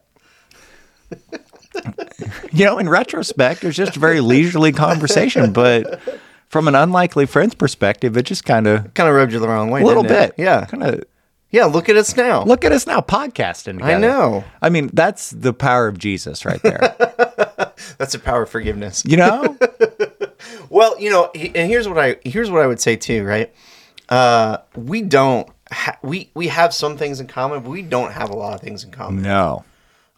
You 2.52 2.66
know, 2.66 2.78
in 2.80 2.90
retrospect, 2.90 3.64
it 3.64 3.68
was 3.68 3.76
just 3.76 3.96
a 3.96 4.00
very 4.00 4.20
leisurely 4.22 4.72
conversation, 4.72 5.54
but 5.54 6.02
from 6.50 6.68
an 6.68 6.76
unlikely 6.76 7.26
friend's 7.26 7.56
perspective, 7.56 8.18
it 8.18 8.24
just 8.24 8.44
kind 8.46 8.68
of 8.68 8.94
Kind 8.94 9.10
of 9.10 9.16
rubbed 9.16 9.32
you 9.34 9.40
the 9.40 9.48
wrong 9.48 9.70
way. 9.70 9.82
a 9.82 9.86
little 9.86 10.04
bit, 10.04 10.30
it? 10.32 10.36
Yeah. 10.38 10.66
kind 10.66 10.84
of 10.84 11.04
Yeah. 11.52 11.66
Look 11.66 11.90
at 11.90 11.96
us 11.98 12.16
now. 12.18 12.44
look 12.44 12.66
at 12.66 12.72
us 12.72 12.88
now 12.88 13.00
podcasting 13.02 13.80
together. 13.80 13.94
I 13.94 13.98
know. 14.00 14.44
I 14.62 14.70
mean, 14.70 14.90
that's 14.94 15.32
the 15.32 15.54
power 15.54 15.88
of 15.88 15.98
Jesus 15.98 16.46
right 16.46 16.62
there. 16.64 16.96
That's 18.00 18.14
the 18.14 18.20
power 18.20 18.44
of 18.44 18.50
forgiveness. 18.50 19.04
You 19.06 19.18
know? 19.18 19.58
Well, 20.70 21.00
you 21.00 21.10
know, 21.10 21.32
and 21.34 21.70
here's 21.70 21.88
what 21.88 21.98
I 21.98 22.18
here's 22.24 22.52
what 22.52 22.62
I 22.62 22.68
would 22.68 22.80
say 22.80 22.96
too, 22.96 23.24
right? 23.24 23.52
Uh, 24.10 24.58
we 24.76 25.02
don't 25.02 25.48
ha- 25.72 25.98
we 26.04 26.30
we 26.34 26.48
have 26.50 26.74
some 26.74 26.98
things 26.98 27.20
in 27.20 27.28
common, 27.28 27.62
but 27.64 27.70
we 27.70 27.82
don't 27.82 28.12
have 28.12 28.30
a 28.30 28.36
lot 28.36 28.54
of 28.54 28.62
things 28.62 28.84
in 28.84 28.92
common. 28.92 29.24
no. 29.24 29.64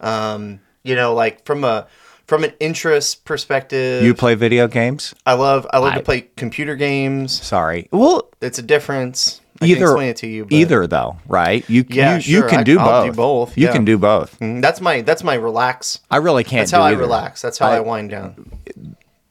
Um, 0.00 0.60
you 0.82 0.94
know, 0.94 1.14
like 1.14 1.44
from 1.44 1.64
a 1.64 1.86
from 2.26 2.44
an 2.44 2.52
interest 2.60 3.24
perspective, 3.24 4.02
You 4.04 4.14
play 4.14 4.34
video 4.34 4.68
games? 4.68 5.14
I 5.26 5.34
love 5.34 5.66
I 5.72 5.78
love 5.78 5.94
I- 5.94 5.96
to 5.96 6.02
play 6.02 6.20
computer 6.36 6.76
games. 6.76 7.40
Sorry. 7.40 7.88
Well, 7.92 8.28
It's 8.40 8.58
a 8.58 8.62
difference. 8.62 9.40
I 9.62 9.66
can 9.66 9.76
either 9.76 9.84
explain 9.86 10.08
it 10.08 10.16
to 10.18 10.26
you. 10.26 10.44
but- 10.44 10.52
either 10.54 10.86
though, 10.86 11.16
right? 11.28 11.68
You 11.68 11.84
Yeah, 11.88 12.16
you, 12.18 12.36
you 12.38 12.48
can 12.48 12.60
I- 12.60 12.62
do 12.62 12.78
I'll 12.78 12.86
both. 13.02 13.06
do 13.06 13.12
both, 13.16 13.58
You 13.58 13.66
yeah. 13.66 13.72
can 13.72 13.84
do 13.84 13.98
both. 13.98 14.38
Mm, 14.40 14.62
That's 14.62 14.80
my 14.80 15.02
that's 15.02 15.22
my 15.22 15.34
relax. 15.34 15.98
I 16.10 16.16
really 16.18 16.44
can't 16.44 16.60
That's 16.62 16.70
how 16.70 16.82
I 16.82 16.92
either. 16.92 17.00
relax. 17.00 17.42
That's 17.42 17.58
how 17.58 17.68
I, 17.68 17.76
I- 17.76 17.80
wind 17.80 18.10
down. 18.10 18.50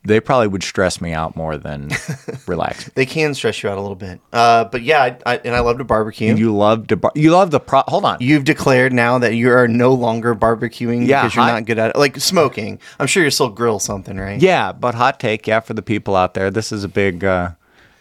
They 0.09 0.19
probably 0.19 0.47
would 0.47 0.63
stress 0.63 0.99
me 0.99 1.13
out 1.13 1.37
more 1.37 1.55
than 1.57 1.89
relax. 2.47 2.89
They 2.95 3.05
can 3.05 3.33
stress 3.33 3.63
you 3.63 3.69
out 3.69 3.77
a 3.77 3.81
little 3.81 3.95
bit. 3.95 4.19
Uh, 4.33 4.65
but 4.65 4.81
yeah, 4.81 5.01
I, 5.25 5.33
I, 5.33 5.37
and 5.45 5.55
I 5.55 5.61
love 5.61 5.77
to 5.77 5.85
barbecue. 5.85 6.29
And 6.29 6.37
You 6.37 6.53
love 6.53 6.87
to 6.87 6.97
bar- 6.97 7.13
you 7.15 7.31
love 7.31 7.51
the 7.51 7.59
pro. 7.61 7.83
Hold 7.87 8.03
on. 8.03 8.17
You've 8.19 8.43
declared 8.43 8.91
now 8.91 9.17
that 9.19 9.35
you 9.35 9.49
are 9.51 9.67
no 9.67 9.93
longer 9.93 10.35
barbecuing 10.35 11.07
Yeah, 11.07 11.21
because 11.23 11.35
you're 11.35 11.45
I- 11.45 11.51
not 11.51 11.65
good 11.65 11.79
at 11.79 11.91
it. 11.91 11.95
Like 11.97 12.17
smoking. 12.19 12.79
I'm 12.99 13.07
sure 13.07 13.23
you 13.23 13.29
still 13.29 13.49
grill 13.49 13.79
something, 13.79 14.17
right? 14.17 14.41
yeah, 14.41 14.73
but 14.73 14.95
hot 14.95 15.19
take. 15.19 15.47
Yeah, 15.47 15.61
for 15.61 15.73
the 15.73 15.81
people 15.81 16.15
out 16.17 16.33
there, 16.33 16.51
this 16.51 16.71
is 16.73 16.83
a 16.83 16.89
big. 16.89 17.23
uh 17.23 17.51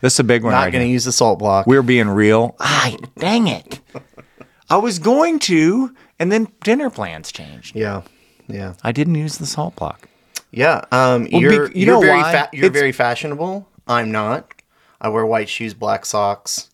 This 0.01 0.15
is 0.15 0.21
a 0.21 0.25
big 0.25 0.43
one. 0.43 0.53
Not 0.53 0.65
right 0.65 0.73
going 0.73 0.85
to 0.87 0.91
use 0.91 1.05
the 1.05 1.13
salt 1.13 1.39
block. 1.39 1.67
We're 1.67 1.83
being 1.83 2.09
real. 2.09 2.57
Ah, 2.61 2.97
dang 3.19 3.47
it! 3.49 3.81
I 4.71 4.77
was 4.77 4.99
going 4.99 5.39
to, 5.41 5.95
and 6.19 6.31
then 6.33 6.49
dinner 6.63 6.91
plans 6.91 7.31
changed. 7.33 7.77
yeah. 7.77 8.03
Yeah. 8.51 8.75
I 8.83 8.93
didn't 8.93 9.17
use 9.17 9.37
the 9.39 9.45
salt 9.47 9.77
block. 9.77 10.08
Yeah. 10.51 10.83
Um, 10.93 11.29
Well, 11.33 11.43
you're 11.43 11.67
bec- 11.67 11.77
you 11.77 11.87
you're 11.87 11.95
know 11.95 12.01
very 12.01 12.23
fa- 12.23 12.49
you're 12.53 12.67
It's- 12.67 12.79
very 12.81 12.93
fashionable. 12.93 13.69
I'm 13.87 14.11
not. 14.11 14.53
I 15.01 15.09
wear 15.11 15.25
white 15.27 15.49
shoes, 15.49 15.75
black 15.75 16.05
socks. 16.07 16.69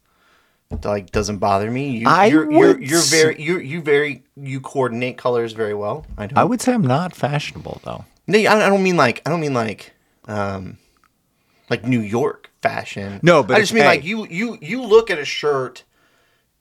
Like 0.82 1.12
doesn't 1.12 1.38
bother 1.38 1.70
me. 1.70 1.98
You, 1.98 2.08
I 2.08 2.26
you're, 2.26 2.50
you're 2.50 2.80
you're 2.80 3.00
very 3.02 3.40
you 3.40 3.58
you 3.58 3.80
very 3.80 4.24
you 4.36 4.60
coordinate 4.60 5.16
colors 5.16 5.52
very 5.52 5.74
well. 5.74 6.04
I 6.18 6.26
don't. 6.26 6.38
I 6.38 6.42
would 6.42 6.60
say 6.60 6.72
I'm 6.72 6.82
not 6.82 7.14
fashionable 7.14 7.80
though. 7.84 8.04
No, 8.26 8.38
I 8.38 8.66
I 8.66 8.68
don't 8.68 8.82
mean 8.82 8.96
like 8.96 9.22
I 9.24 9.30
don't 9.30 9.40
mean 9.40 9.54
like 9.54 9.92
um 10.26 10.78
like 11.70 11.84
New 11.84 12.00
York 12.00 12.50
fashion. 12.60 13.20
No, 13.22 13.42
but 13.44 13.56
I 13.56 13.60
just 13.60 13.72
mean 13.72 13.82
hey. 13.84 13.88
like 13.88 14.04
you 14.04 14.26
you 14.26 14.58
you 14.60 14.82
look 14.82 15.10
at 15.10 15.18
a 15.18 15.24
shirt 15.24 15.84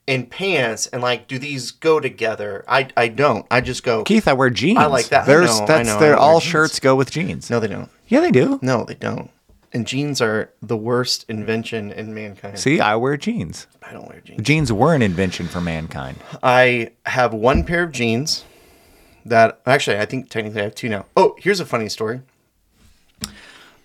and 0.08 0.30
pants 0.30 0.88
and 0.88 1.02
like 1.02 1.28
do 1.28 1.40
these 1.40 1.72
go 1.72 2.00
together? 2.00 2.64
I 2.68 2.90
I 2.98 3.08
don't. 3.08 3.46
I 3.50 3.62
just 3.62 3.84
go 3.84 4.04
Keith, 4.04 4.28
I 4.28 4.34
wear 4.34 4.50
jeans. 4.50 4.80
I 4.80 4.86
like 4.86 5.08
that. 5.10 5.24
I 5.24 5.26
There's 5.28 5.58
know, 5.60 5.64
I 5.64 5.68
that's 5.68 5.88
know, 5.88 5.96
I 5.96 6.00
don't 6.00 6.10
wear 6.10 6.18
all 6.18 6.40
jeans. 6.40 6.52
shirts 6.52 6.80
go 6.80 6.96
with 6.96 7.12
jeans. 7.12 7.50
No, 7.50 7.60
they 7.60 7.68
don't. 7.68 7.90
Yeah, 8.08 8.20
they 8.20 8.32
do. 8.32 8.60
No, 8.62 8.84
they 8.84 8.96
don't. 8.96 9.30
And 9.72 9.88
jeans 9.88 10.22
are 10.22 10.52
the 10.62 10.78
worst 10.78 11.26
invention 11.30 11.92
in 11.92 12.14
mankind. 12.14 12.60
See, 12.60 12.80
I 12.80 12.96
wear 12.96 13.18
jeans. 13.18 13.66
I 13.82 13.92
don't 13.92 14.08
wear 14.08 14.22
jeans. 14.24 14.44
Jeans 14.44 14.72
were 14.72 14.94
an 14.94 15.02
invention 15.02 15.48
for 15.48 15.62
mankind. 15.62 16.18
I 16.44 16.92
have 17.08 17.34
one 17.34 17.64
pair 17.64 17.84
of 17.84 17.92
jeans 17.92 18.46
that 19.26 19.62
actually 19.66 19.98
I 19.98 20.06
think 20.06 20.30
technically 20.30 20.62
I 20.62 20.66
have 20.66 20.76
two 20.76 20.90
now. 20.90 21.06
Oh, 21.18 21.36
here's 21.40 21.60
a 21.60 21.66
funny 21.66 21.90
story. 21.90 22.22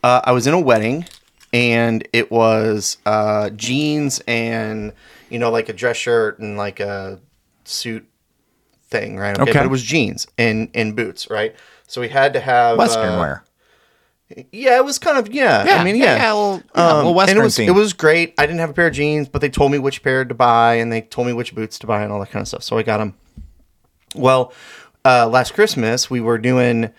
Uh, 0.03 0.21
I 0.25 0.33
was 0.33 0.47
in 0.47 0.55
a 0.55 0.61
wedding 0.61 1.07
and 1.53 2.07
it 2.13 2.31
was 2.31 2.99
uh, 3.07 3.51
jeans 3.51 4.21
and 4.29 4.93
you 5.31 5.39
know 5.39 5.51
like 5.51 5.69
a 5.69 5.73
dress 5.73 5.97
shirt 5.97 6.39
and 6.39 6.57
like 6.57 6.81
a 6.81 7.21
suit 7.65 8.09
thing, 8.89 9.17
right? 9.17 9.39
Okay. 9.39 9.53
But 9.53 9.65
it 9.65 9.71
was 9.71 9.83
jeans 9.83 10.27
and 10.37 10.71
and 10.75 10.95
boots, 10.97 11.29
right? 11.31 11.55
So 11.87 12.01
we 12.01 12.09
had 12.09 12.33
to 12.35 12.41
have 12.41 12.79
Western 12.79 13.15
uh, 13.15 13.19
wear. 13.21 13.45
Yeah, 14.53 14.77
it 14.77 14.85
was 14.85 14.99
kind 14.99 15.17
of 15.17 15.33
yeah. 15.33 15.65
I 15.81 15.85
mean, 15.85 15.97
yeah, 15.97 16.17
yeah, 16.17 16.33
well, 16.35 16.63
yeah, 16.75 16.87
Um, 16.87 17.05
well, 17.07 17.15
Western 17.15 17.39
and 17.39 17.43
it 17.43 17.45
was 17.45 17.57
theme. 17.57 17.69
it 17.69 17.73
was 17.73 17.93
great. 17.95 18.35
I 18.37 18.45
didn't 18.45 18.61
have 18.61 18.71
a 18.71 18.75
pair 18.75 18.89
of 18.89 18.93
jeans, 18.93 19.27
but 19.27 19.41
they 19.41 19.49
told 19.49 19.73
me 19.73 19.79
which 19.79 20.03
pair 20.03 20.23
to 20.25 20.35
buy, 20.35 20.75
and 20.75 20.93
they 20.93 21.01
told 21.01 21.27
me 21.27 21.33
which 21.33 21.55
boots 21.55 21.79
to 21.79 21.87
buy, 21.87 22.03
and 22.03 22.13
all 22.13 22.21
that 22.21 22.31
kind 22.31 22.43
of 22.43 22.49
stuff. 22.49 22.63
So 22.63 22.77
I 22.77 22.83
got 22.83 22.99
them. 22.99 23.15
Well, 24.15 24.53
uh, 25.05 25.29
last 25.29 25.55
Christmas 25.55 26.11
we 26.11 26.21
were 26.21 26.37
doing, 26.37 26.91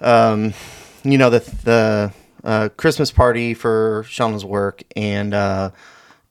um, 0.00 0.54
you 1.02 1.18
know, 1.18 1.30
the 1.30 1.40
the 1.64 2.12
uh, 2.44 2.68
Christmas 2.76 3.10
party 3.10 3.54
for 3.54 4.04
Shauna's 4.08 4.44
work, 4.44 4.82
and 4.94 5.34
uh, 5.34 5.70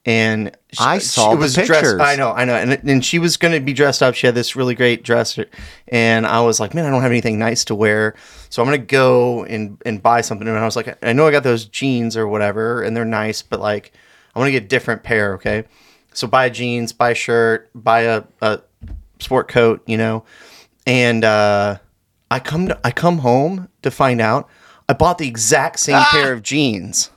and 0.06 0.58
she, 0.72 0.84
I 0.84 0.98
saw 0.98 1.30
she 1.30 1.36
the 1.36 1.40
was 1.40 1.56
pictures. 1.56 1.80
dressed. 1.80 2.00
I 2.00 2.16
know, 2.16 2.32
I 2.32 2.46
know, 2.46 2.56
and 2.56 2.72
and 2.90 3.06
she 3.06 3.20
was 3.20 3.38
going 3.38 3.54
to 3.54 3.60
be 3.60 3.74
dressed 3.74 4.02
up. 4.02 4.16
She 4.16 4.26
had 4.26 4.36
this 4.36 4.56
really 4.56 4.74
great 4.74 5.04
dress, 5.04 5.38
and 5.90 6.26
I 6.26 6.42
was 6.42 6.60
like, 6.60 6.74
man, 6.74 6.86
I 6.86 6.90
don't 6.90 7.02
have 7.02 7.12
anything 7.12 7.38
nice 7.38 7.64
to 7.66 7.76
wear, 7.76 8.16
so 8.50 8.62
I'm 8.62 8.68
gonna 8.68 8.80
go 8.80 9.44
and 9.46 9.80
and 9.86 10.02
buy 10.02 10.22
something. 10.22 10.48
And 10.48 10.58
I 10.58 10.66
was 10.66 10.76
like, 10.76 10.98
I 11.04 11.14
know 11.14 11.28
I 11.28 11.32
got 11.32 11.44
those 11.44 11.66
jeans 11.66 12.18
or 12.18 12.28
whatever, 12.28 12.82
and 12.82 12.98
they're 12.98 13.06
nice, 13.06 13.42
but 13.42 13.60
like, 13.60 13.94
I 14.36 14.40
want 14.40 14.48
to 14.48 14.52
get 14.52 14.64
a 14.64 14.68
different 14.68 15.04
pair. 15.04 15.36
Okay, 15.36 15.66
so 16.14 16.28
buy 16.28 16.50
jeans, 16.50 16.94
buy 16.94 17.12
a 17.12 17.16
shirt, 17.16 17.70
buy 17.76 18.02
a, 18.02 18.24
a 18.42 18.62
sport 19.20 19.50
coat, 19.50 19.84
you 19.86 19.98
know, 19.98 20.24
and 20.88 21.24
uh, 21.24 21.78
I 22.32 22.40
come 22.40 22.70
to, 22.70 22.80
I 22.84 22.90
come 22.90 23.20
home 23.20 23.70
to 23.84 23.92
find 23.92 24.20
out 24.20 24.50
I 24.90 24.94
bought 24.94 25.20
the 25.20 25.28
exact 25.28 25.80
same 25.80 26.04
pair 26.06 26.34
of 26.34 26.42
jeans. 26.42 27.11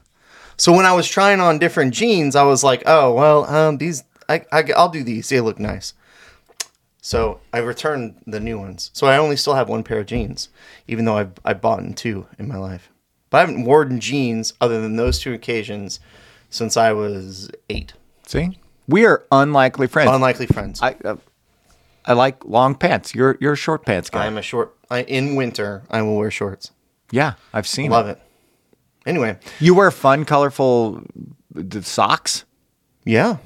So 0.56 0.73
when 0.73 0.87
I 0.87 0.92
was 0.92 1.08
trying 1.08 1.40
on 1.40 1.58
different 1.58 1.94
jeans, 1.94 2.37
I 2.37 2.42
was 2.44 2.62
like, 2.64 2.82
oh 2.87 3.12
well, 3.12 3.44
um, 3.46 3.78
these 3.78 4.04
I, 4.28 4.44
I 4.52 4.64
I'll 4.76 4.88
do 4.88 5.02
these. 5.02 5.28
They 5.28 5.40
look 5.40 5.58
nice. 5.58 5.94
So 7.00 7.40
I 7.52 7.58
returned 7.58 8.23
the 8.26 8.40
new 8.40 8.58
ones. 8.58 8.90
So 8.94 9.06
I 9.06 9.18
only 9.18 9.37
still 9.37 9.54
have 9.54 9.68
one 9.68 9.82
pair 9.82 9.99
of 10.00 10.06
jeans, 10.06 10.49
even 10.88 11.04
though 11.04 11.16
I've 11.18 11.32
I've 11.44 11.61
bought 11.61 11.80
in 11.80 11.94
two 11.94 12.26
in 12.38 12.49
my 12.49 12.56
life. 12.56 12.90
But 13.30 13.38
I 13.38 13.40
haven't 13.40 13.64
worn 13.64 14.00
jeans 14.00 14.54
other 14.61 14.80
than 14.80 14.96
those 14.96 15.18
two 15.18 15.32
occasions 15.32 16.00
since 16.50 16.76
I 16.76 16.92
was 16.92 17.50
eight. 17.68 17.94
See, 18.26 18.58
we 18.88 19.04
are 19.04 19.25
unlikely 19.32 19.88
friends. 19.88 20.11
Unlikely 20.11 20.46
friends. 20.46 20.80
I, 20.80 20.90
I 21.04 21.08
uh, 21.08 21.16
I 22.06 22.12
like 22.12 22.44
long 22.44 22.75
pants. 22.75 23.14
You're 23.14 23.37
you're 23.40 23.54
a 23.54 23.56
short 23.56 23.84
pants 23.84 24.08
guy. 24.08 24.26
I'm 24.26 24.38
a 24.38 24.42
short. 24.42 24.76
I, 24.90 25.02
in 25.02 25.34
winter, 25.37 25.82
I 25.90 26.02
will 26.02 26.16
wear 26.16 26.30
shorts. 26.30 26.70
yeah, 27.11 27.34
I've 27.52 27.66
seen 27.66 27.90
Love 27.90 28.06
it. 28.06 28.12
it. 28.12 28.23
Anyway, 29.06 29.37
You 29.61 29.75
wear 29.75 29.90
fun, 29.90 30.25
colorful 30.25 31.02
socks. 31.82 32.44
yeah, 33.04 33.37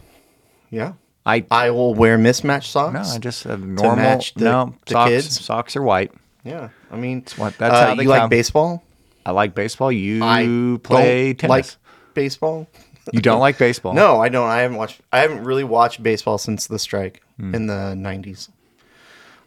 yeah. 0.71 0.93
I 1.27 1.45
I 1.51 1.71
will 1.71 1.95
wear 1.95 2.17
mismatched 2.17 2.71
socks. 2.71 2.95
no, 2.95 3.01
I 3.15 3.19
just 3.19 3.45
have 3.45 3.61
normal. 3.65 3.97
match 3.97 4.35
the- 4.35 4.45
no, 4.45 4.75
the 4.87 4.93
socks. 4.93 5.11
kids? 5.11 5.41
Socks 5.45 5.77
are 5.77 5.83
white. 5.83 6.13
Yeah, 6.45 6.69
I 6.91 6.97
mean, 6.97 7.25
what- 7.37 7.59
that's 7.59 7.75
uh, 7.75 7.87
how 7.89 7.95
they 7.95 8.05
you 8.05 8.09
like 8.09 8.31
baseball. 8.31 8.83
I 9.27 9.33
like 9.33 9.55
baseball. 9.55 9.93
You 9.93 10.23
I 10.25 10.79
play 10.83 11.35
tennis. 11.35 11.51
like 11.51 11.67
baseball. 12.15 12.67
you 13.13 13.21
don't 13.21 13.41
like 13.41 13.59
baseball. 13.59 13.93
No, 13.95 14.21
I 14.21 14.29
don't. 14.31 14.49
I 14.49 14.59
haven't 14.61 14.79
watched. 14.79 15.01
I 15.13 15.19
haven't 15.19 15.45
really 15.45 15.65
watched 15.65 16.03
baseball 16.03 16.39
since 16.39 16.67
the 16.67 16.79
strike 16.79 17.21
Hmm. 17.39 17.55
in 17.55 17.67
the 17.67 17.95
'90s. 17.97 18.49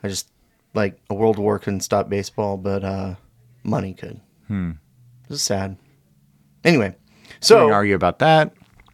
I 0.03 0.07
just 0.09 0.27
like 0.75 0.99
a 1.09 1.13
World 1.15 1.39
War 1.39 1.57
couldn't 1.57 1.81
stop 1.81 2.09
baseball, 2.09 2.57
but 2.57 2.83
uh, 2.83 3.15
money 3.63 3.93
could. 3.93 4.19
Hmm. 4.47 4.71
This 5.29 5.37
is 5.39 5.41
sad. 5.43 5.77
Anyway, 6.63 6.95
We 7.27 7.33
so 7.41 7.65
can 7.67 7.73
argue 7.73 7.95
about 7.95 8.19
that. 8.19 8.53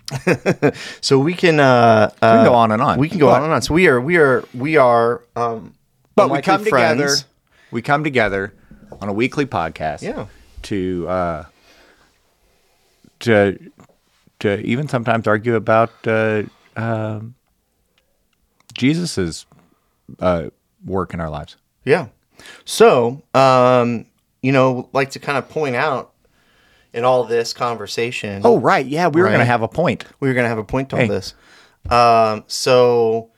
so 1.01 1.19
we 1.19 1.33
can 1.33 1.59
uh, 1.59 2.09
We 2.13 2.19
can 2.19 2.45
go 2.45 2.53
on 2.53 2.71
and 2.71 2.81
on. 2.81 2.97
we 2.99 3.09
can 3.09 3.19
go 3.19 3.27
But- 3.27 3.37
on 3.37 3.43
and 3.43 3.53
on. 3.53 3.61
So 3.61 3.73
we 3.73 3.87
are 3.87 3.99
we 3.99 4.17
are 4.17 4.43
we 4.53 4.77
are 4.77 5.21
um, 5.35 5.73
But 6.15 6.29
we 6.29 6.41
come 6.41 6.63
together. 6.63 7.09
We 7.71 7.81
come 7.81 8.03
together 8.03 8.53
on 9.01 9.09
a 9.09 9.13
weekly 9.13 9.45
podcast. 9.45 10.01
Yeah. 10.01 10.27
To 10.63 11.07
uh, 11.09 11.43
to 13.21 13.57
to 14.39 14.59
even 14.61 14.87
sometimes 14.87 15.27
argue 15.27 15.55
about 15.55 15.91
uh, 16.05 16.43
um 16.75 17.35
Jesus's 18.73 19.45
uh, 20.19 20.49
work 20.85 21.13
in 21.13 21.19
our 21.19 21.29
lives. 21.29 21.57
Yeah. 21.83 22.07
So, 22.65 23.23
um, 23.33 24.05
you 24.41 24.51
know, 24.51 24.89
like 24.93 25.09
to 25.11 25.19
kind 25.19 25.37
of 25.37 25.49
point 25.49 25.75
out 25.75 26.13
in 26.93 27.03
all 27.03 27.23
this 27.23 27.53
conversation. 27.53 28.41
Oh 28.45 28.59
right, 28.59 28.85
yeah, 28.85 29.07
we 29.07 29.21
were 29.21 29.27
going 29.27 29.39
to 29.39 29.45
have 29.45 29.61
a 29.61 29.67
point. 29.67 30.05
we 30.19 30.27
were 30.27 30.33
going 30.33 30.45
to 30.45 30.49
have 30.49 30.57
a 30.57 30.63
point 30.63 30.93
on 30.93 31.01
Hey. 31.01 31.07
this. 31.07 31.33
Um, 31.89 32.43
so, 32.47 33.29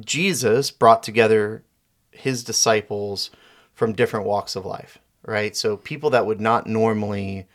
Jesus 0.00 0.70
brought 0.70 1.02
together 1.02 1.62
his 2.10 2.44
disciples 2.44 3.30
from 3.74 3.92
different 3.92 4.26
walks 4.26 4.56
of 4.56 4.64
life, 4.64 4.98
right? 5.26 5.56
So, 5.56 5.76
people 5.76 6.10
that 6.10 6.24
would 6.26 6.40
not 6.40 6.66
normally 6.66 7.46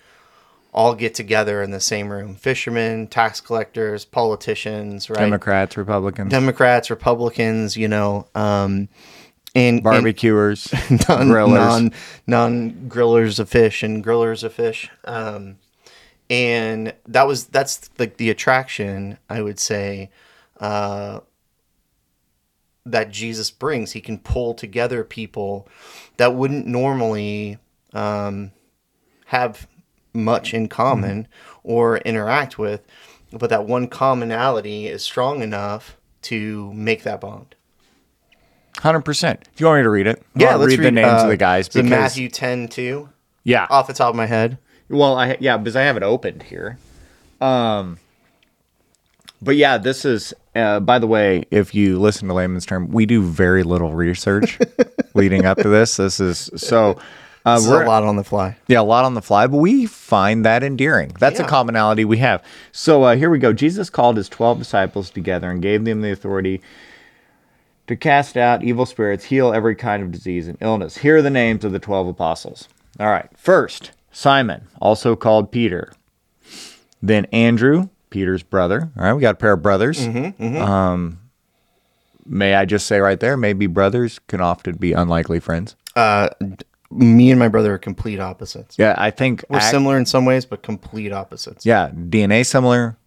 all 0.74 0.94
get 0.94 1.16
together 1.16 1.64
in 1.64 1.72
the 1.72 1.80
same 1.80 2.10
room 2.12 2.36
fishermen, 2.36 3.08
tax 3.08 3.40
collectors, 3.40 4.04
politicians, 4.04 5.10
right? 5.10 5.20
Democrats, 5.20 5.78
Republicans, 5.78 6.30
Democrats, 6.30 6.90
Republicans, 6.90 7.78
you 7.78 7.88
know, 7.88 8.28
um, 8.36 8.90
and, 9.56 9.78
and 9.78 9.84
barbecuers, 9.84 10.72
non, 10.90 11.30
grillers. 11.30 11.56
non 11.56 11.92
non 12.28 12.72
grillers 12.90 13.40
of 13.40 13.50
fish 13.50 13.82
and 13.82 14.04
grillers 14.04 14.44
of 14.44 14.54
fish. 14.54 14.90
Um, 15.06 15.58
and 16.30 16.94
that 17.08 17.28
was 17.28 17.46
that's 17.46 17.90
like 17.98 18.18
the 18.18 18.30
attraction 18.30 19.18
I 19.30 19.42
would 19.42 19.60
say 19.60 20.12
uh, 20.60 21.22
that 22.86 23.12
Jesus 23.12 23.52
brings. 23.52 23.94
He 23.94 24.02
can 24.02 24.20
pull 24.20 24.54
together 24.54 25.04
people 25.04 25.68
that 26.18 26.36
wouldn't 26.36 26.68
normally 26.68 27.58
um, 27.94 28.52
have 29.28 29.68
much 30.14 30.54
in 30.54 30.68
common 30.68 31.28
or 31.64 31.98
interact 32.00 32.58
with, 32.58 32.86
but 33.32 33.50
that 33.50 33.66
one 33.66 33.88
commonality 33.88 34.88
is 34.88 35.04
strong 35.04 35.42
enough 35.42 35.98
to 36.24 36.74
make 36.74 37.04
that 37.04 37.22
bond. 37.22 37.56
Hundred 38.79 39.01
percent. 39.01 39.41
Do 39.55 39.63
you 39.63 39.67
want 39.67 39.79
me 39.79 39.84
to 39.84 39.89
read 39.89 40.08
it? 40.08 40.22
Yeah, 40.36 40.51
I'll 40.51 40.58
let's 40.60 40.72
read, 40.77 40.86
the 40.86 40.91
names 40.91 41.08
uh, 41.22 41.24
of 41.24 41.29
the 41.29 41.38
guys. 41.38 41.67
The 41.70 41.82
Because, 41.84 41.89
Matthew 41.89 42.29
10 42.29 42.67
2 42.67 43.10
Yeah. 43.44 43.67
off 43.70 43.88
the 43.88 43.94
top 43.94 44.10
of 44.10 44.15
my 44.15 44.25
head. 44.25 44.58
Well, 44.89 45.17
I 45.17 45.38
yeah, 45.39 45.58
because 45.58 45.75
I 45.75 45.82
have 45.84 45.98
it 45.98 46.03
opened 46.03 46.44
here. 46.44 46.77
Um, 47.41 47.98
but 49.41 49.55
yeah, 49.55 49.77
this 49.77 50.05
is. 50.05 50.34
Uh, 50.55 50.79
by 50.79 51.00
the 51.00 51.08
way, 51.08 51.44
if 51.51 51.75
you 51.75 52.00
listen 52.00 52.27
to 52.29 52.34
layman's 52.34 52.65
term, 52.65 52.89
we 52.89 53.05
do 53.05 53.22
very 53.22 53.63
little 53.63 53.91
research 53.94 54.58
leading 55.13 55.46
up 55.46 55.58
to 55.58 55.67
this. 55.70 55.98
This 55.98 56.20
is 56.20 56.50
so. 56.55 56.98
Uh, 57.46 57.55
This 57.55 57.65
is 57.65 57.70
a 57.72 57.75
we're- 57.75 57.88
lot 57.88 58.03
on 58.03 58.15
the 58.15 58.24
fly. 58.24 58.55
Yeah, 58.67 58.79
a 58.79 58.84
lot 58.84 59.05
on 59.05 59.13
the 59.13 59.22
fly, 59.22 59.46
but 59.48 59.58
we 59.58 59.86
find 59.86 60.44
that 60.46 60.63
endearing. 60.63 61.12
That's 61.20 61.39
a 61.39 61.44
commonality 61.44 62.03
we 62.05 62.17
have. 62.17 62.41
So 62.72 63.03
uh, 63.03 63.15
here 63.15 63.29
we 63.29 63.38
go. 63.38 63.53
Jesus 63.53 63.89
called 63.91 64.17
his 64.17 64.27
12 64.29 64.58
disciples 64.60 65.10
together 65.12 65.51
and 65.51 65.62
gave 65.62 65.84
them 65.86 66.01
the 66.01 66.12
authority 66.12 66.62
to 67.88 67.96
cast 67.96 68.36
out 68.38 68.63
evil 68.63 68.86
spirits, 68.86 69.25
heal 69.25 69.54
every 69.54 69.75
kind 69.75 70.01
of 70.04 70.12
disease 70.12 70.48
and 70.48 70.58
illness. 70.62 70.98
Here 71.00 71.18
are 71.18 71.22
the 71.22 71.30
names 71.30 71.63
of 71.63 71.72
the 71.72 71.80
12 71.80 72.08
apostles. 72.08 72.68
All 73.00 73.08
right. 73.08 73.30
First, 73.38 73.92
Simon, 74.12 74.68
also 74.82 75.15
called 75.15 75.51
Peter. 75.51 75.92
Then 77.01 77.25
Andrew, 77.25 77.89
Peter's 78.10 78.44
brother. 78.44 78.89
All 78.98 79.04
right, 79.04 79.13
we 79.13 79.22
got 79.22 79.36
a 79.36 79.38
pair 79.38 79.54
of 79.54 79.62
brothers. 79.62 80.06
Um, 80.08 81.20
may 82.25 82.56
I 82.56 82.65
just 82.65 82.88
say 82.88 83.00
right 83.00 83.20
there, 83.20 83.38
maybe 83.38 83.68
brothers 83.68 84.20
can 84.27 84.42
often 84.42 84.77
be 84.77 84.94
unlikely 84.94 85.39
friends. 85.39 85.75
Uh, 85.96 86.30
me 86.92 87.30
and 87.30 87.39
my 87.39 87.48
brother 87.48 87.74
are 87.75 87.77
complete 87.77 88.20
opposites. 88.20 88.77
Yeah, 88.80 88.96
I 88.98 89.12
think 89.12 89.44
We're 89.50 89.58
act- 89.58 89.72
similar 89.72 89.98
in 89.98 90.06
some 90.06 90.25
ways, 90.25 90.46
but 90.46 90.63
complete 90.63 91.12
opposites. 91.12 91.65
Yeah, 91.65 91.89
DNA 91.92 92.46
similar, 92.46 92.98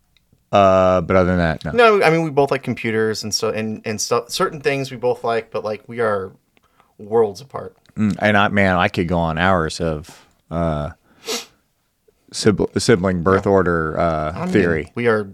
uh, 0.52 1.00
but 1.02 1.16
other 1.16 1.30
than 1.30 1.38
that, 1.38 1.64
no. 1.64 1.72
No, 1.72 2.02
I 2.04 2.10
mean 2.10 2.22
we 2.22 2.30
both 2.30 2.50
like 2.50 2.62
computers 2.62 3.22
and 3.22 3.34
so 3.34 3.50
and 3.50 3.82
and 3.84 4.00
so, 4.00 4.24
certain 4.28 4.60
things 4.60 4.90
we 4.90 4.96
both 4.96 5.24
like, 5.24 5.50
but 5.50 5.64
like 5.64 5.88
we 5.88 6.00
are 6.00 6.32
worlds 6.98 7.40
apart. 7.40 7.76
Mm, 7.96 8.16
And 8.20 8.36
I, 8.36 8.48
man, 8.48 8.76
I 8.76 8.88
could 8.88 9.08
go 9.08 9.18
on 9.18 9.38
hours 9.38 9.80
of 9.80 10.26
uh, 10.50 10.90
sibling, 12.32 12.70
sibling 12.78 13.22
birth 13.22 13.46
order 13.46 13.98
uh, 13.98 14.32
I 14.34 14.44
mean, 14.44 14.52
theory. 14.52 14.92
we 14.94 15.06
are 15.08 15.30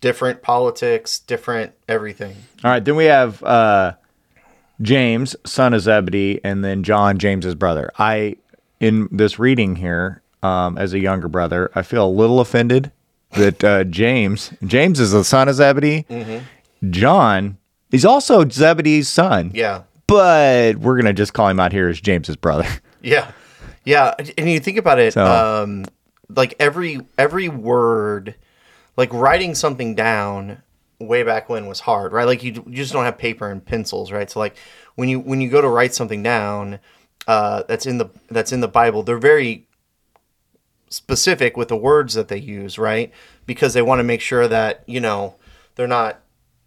different 0.00 0.42
politics, 0.42 1.18
different 1.20 1.72
everything. 1.88 2.36
All 2.64 2.70
right, 2.70 2.84
then 2.84 2.96
we 2.96 3.06
have 3.06 3.42
uh, 3.42 3.94
James, 4.80 5.34
son 5.44 5.74
of 5.74 5.82
Zebedee, 5.82 6.40
and 6.44 6.64
then 6.64 6.82
John, 6.82 7.18
James's 7.18 7.54
brother. 7.54 7.90
I, 7.98 8.36
in 8.78 9.08
this 9.10 9.38
reading 9.38 9.76
here, 9.76 10.22
um, 10.42 10.78
as 10.78 10.92
a 10.94 10.98
younger 10.98 11.28
brother, 11.28 11.70
I 11.74 11.82
feel 11.82 12.06
a 12.06 12.10
little 12.10 12.40
offended 12.40 12.92
that 13.32 13.62
uh, 13.64 13.84
James, 13.84 14.52
James 14.64 14.98
is 15.00 15.12
the 15.12 15.24
son 15.24 15.48
of 15.48 15.54
Zebedee. 15.56 16.04
John 16.88 17.58
is 17.92 18.04
also 18.04 18.48
Zebedee's 18.48 19.08
son. 19.08 19.50
Yeah, 19.54 19.82
but 20.06 20.76
we're 20.76 20.96
gonna 21.00 21.12
just 21.12 21.32
call 21.34 21.48
him 21.48 21.60
out 21.60 21.72
here 21.72 21.88
as 21.88 22.00
James's 22.00 22.36
brother. 22.36 22.66
yeah, 23.02 23.30
yeah. 23.84 24.14
And 24.38 24.48
you 24.50 24.60
think 24.60 24.78
about 24.78 24.98
it, 24.98 25.14
So- 25.14 25.24
um, 25.24 25.84
like 26.28 26.54
every 26.58 27.00
every 27.18 27.48
word, 27.48 28.34
like 28.96 29.12
writing 29.12 29.54
something 29.54 29.94
down 29.94 30.62
way 30.98 31.22
back 31.22 31.48
when 31.48 31.66
was 31.66 31.80
hard, 31.80 32.12
right? 32.12 32.24
Like 32.26 32.42
you, 32.42 32.52
you 32.66 32.76
just 32.76 32.92
don't 32.92 33.04
have 33.04 33.18
paper 33.18 33.50
and 33.50 33.64
pencils, 33.64 34.12
right? 34.12 34.30
So 34.30 34.38
like 34.38 34.56
when 34.94 35.08
you 35.08 35.18
when 35.20 35.40
you 35.40 35.50
go 35.50 35.60
to 35.60 35.68
write 35.68 35.92
something 35.94 36.22
down, 36.22 36.78
uh, 37.26 37.64
that's 37.68 37.84
in 37.86 37.98
the 37.98 38.10
that's 38.30 38.52
in 38.52 38.60
the 38.60 38.68
Bible, 38.68 39.02
they're 39.02 39.18
very 39.18 39.66
specific 40.90 41.56
with 41.56 41.68
the 41.68 41.76
words 41.76 42.14
that 42.14 42.28
they 42.28 42.36
use, 42.38 42.78
right? 42.78 43.10
Because 43.46 43.72
they 43.74 43.82
want 43.82 44.00
to 44.00 44.04
make 44.04 44.20
sure 44.20 44.46
that 44.48 44.82
you 44.86 45.00
know 45.00 45.36
they're 45.76 45.86
not 45.88 46.20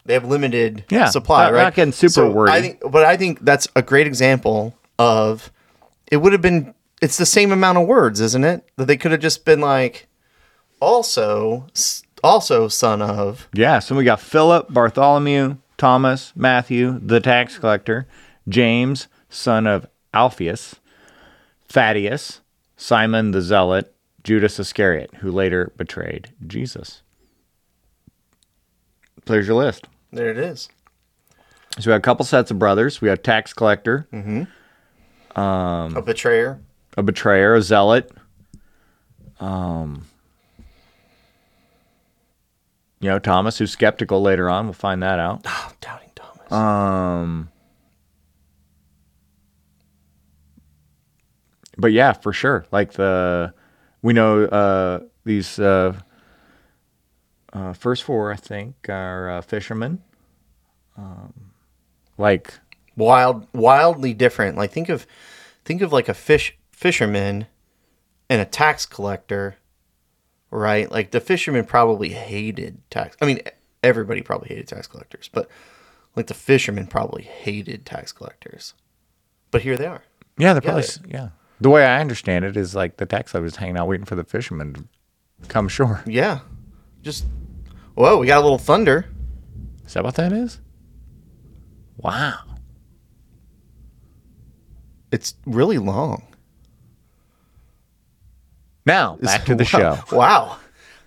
they 0.05 0.13
have 0.15 0.25
limited 0.25 0.83
Yeah, 0.89 1.09
supply, 1.09 1.45
not- 1.45 1.53
right? 1.53 1.63
not 1.63 1.75
getting 1.75 1.93
super 1.93 2.11
So 2.11 2.31
wordy. 2.31 2.51
I 2.51 2.61
think, 2.61 2.79
but 2.91 3.05
I 3.05 3.15
think 3.15 3.39
that's 3.41 3.67
a 3.75 3.81
great 3.81 4.07
example 4.07 4.75
of 4.99 5.51
it 6.11 6.17
would 6.17 6.31
have 6.33 6.41
been. 6.41 6.73
It's 7.01 7.17
the 7.17 7.25
same 7.25 7.51
amount 7.51 7.77
of 7.77 7.85
words, 7.87 8.19
isn't 8.21 8.43
it? 8.45 8.65
That 8.77 8.85
they 8.85 8.95
could 8.97 9.11
have 9.11 9.19
just 9.19 9.43
been 9.45 9.59
like, 9.59 10.07
also, 10.79 11.67
also 12.23 12.67
son 12.69 13.01
of. 13.01 13.47
Yeah, 13.53 13.79
so 13.79 13.93
we 13.95 14.03
got 14.05 14.21
Philip, 14.21 14.69
Bartholomew, 14.69 15.57
Thomas, 15.77 16.31
Matthew, 16.35 16.99
the 17.01 17.19
tax 17.19 17.57
collector, 17.57 18.07
James, 18.47 19.07
son 19.29 19.67
of 19.67 19.85
Alphaeus, 20.13 20.75
Thaddeus, 21.67 22.39
Simon 22.77 23.31
the 23.31 23.41
zealot, 23.41 23.93
Judas 24.23 24.59
Iscariot, 24.59 25.11
who 25.15 25.31
later 25.31 25.71
betrayed 25.77 26.31
Jesus. 26.47 27.01
There's 29.25 29.47
your 29.47 29.57
list. 29.57 29.87
There 30.11 30.29
it 30.29 30.37
is. 30.37 30.69
So 31.79 31.89
we 31.89 31.91
had 31.93 31.99
a 32.01 32.03
couple 32.03 32.25
sets 32.25 32.51
of 32.51 32.59
brothers. 32.59 33.01
We 33.01 33.09
had 33.09 33.23
tax 33.23 33.51
collector, 33.53 34.07
a 35.35 36.01
betrayer. 36.01 36.61
a 36.95 37.03
betrayer, 37.03 37.55
a 37.55 37.61
zealot. 37.61 38.11
Um, 39.39 40.05
you 42.99 43.09
know, 43.09 43.17
Thomas, 43.19 43.57
who's 43.57 43.71
skeptical 43.71 44.21
later 44.21 44.49
on. 44.49 44.65
We'll 44.65 44.73
find 44.73 45.01
that 45.03 45.19
out. 45.19 45.41
Oh, 45.45 45.71
doubting 45.81 46.11
Thomas. 46.15 46.51
Um, 46.51 47.49
but 51.77 51.91
yeah, 51.91 52.13
for 52.13 52.31
sure. 52.31 52.65
Like 52.71 52.93
the, 52.93 53.53
we 54.03 54.13
know 54.13 54.43
uh, 54.43 54.99
these 55.25 55.57
uh, 55.57 55.97
uh, 57.51 57.73
first 57.73 58.03
four, 58.03 58.31
I 58.31 58.35
think, 58.35 58.75
are 58.89 59.29
uh, 59.31 59.41
fishermen. 59.41 60.03
Um, 60.95 61.51
like, 62.19 62.53
Wild, 62.95 63.47
wildly 63.53 64.13
different. 64.13 64.55
Like 64.55 64.71
think 64.71 64.89
of, 64.89 65.07
think 65.65 65.81
of 65.81 65.91
like 65.91 66.07
a 66.07 66.13
fish 66.13 66.55
fisherman, 66.71 67.47
and 68.29 68.39
a 68.39 68.45
tax 68.45 68.85
collector. 68.85 69.55
Right, 70.51 70.91
like 70.91 71.09
the 71.09 71.19
fisherman 71.19 71.65
probably 71.65 72.09
hated 72.09 72.77
tax. 72.91 73.17
I 73.19 73.25
mean, 73.25 73.39
everybody 73.81 74.21
probably 74.21 74.49
hated 74.49 74.67
tax 74.67 74.85
collectors, 74.85 75.27
but 75.33 75.49
like 76.15 76.27
the 76.27 76.35
fishermen 76.35 76.85
probably 76.85 77.23
hated 77.23 77.87
tax 77.87 78.11
collectors. 78.11 78.75
But 79.49 79.63
here 79.63 79.75
they 79.77 79.87
are. 79.87 80.03
yeah, 80.37 80.53
they're 80.53 80.61
Yeah, 80.63 80.71
probably, 80.71 81.11
yeah. 81.11 81.29
The 81.63 81.69
way 81.69 81.85
I 81.85 82.01
understand 82.01 82.43
it 82.43 82.57
is 82.57 82.75
like 82.75 82.97
the 82.97 83.05
tax 83.05 83.31
collector 83.31 83.43
was 83.45 83.55
hanging 83.55 83.77
out 83.77 83.87
waiting 83.87 84.05
for 84.05 84.15
the 84.15 84.25
fishermen 84.25 84.73
to 84.73 85.47
come 85.47 85.67
ashore. 85.67 86.03
Yeah, 86.05 86.39
just 87.01 87.25
whoa, 87.95 88.17
we 88.17 88.27
got 88.27 88.39
a 88.39 88.43
little 88.43 88.57
thunder. 88.57 89.05
Is 89.85 89.93
that 89.93 90.03
what 90.03 90.15
that 90.15 90.33
is? 90.33 90.59
Wow. 91.95 92.39
It's 95.13 95.35
really 95.45 95.77
long. 95.77 96.27
Now, 98.85 99.15
back 99.21 99.45
to 99.45 99.55
the 99.55 99.63
show. 99.73 99.99
Wow, 100.11 100.57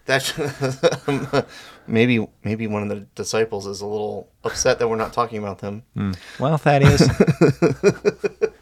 that's 0.07 0.33
maybe 1.87 2.27
maybe 2.45 2.67
one 2.67 2.83
of 2.83 2.89
the 2.89 3.01
disciples 3.15 3.67
is 3.67 3.83
a 3.83 3.87
little 3.87 4.33
upset 4.43 4.79
that 4.79 4.89
we're 4.89 4.97
not 4.97 5.13
talking 5.13 5.37
about 5.37 5.59
them. 5.59 5.83
Hmm. 5.93 6.13
Well, 6.39 6.57
Thaddeus, 6.57 7.03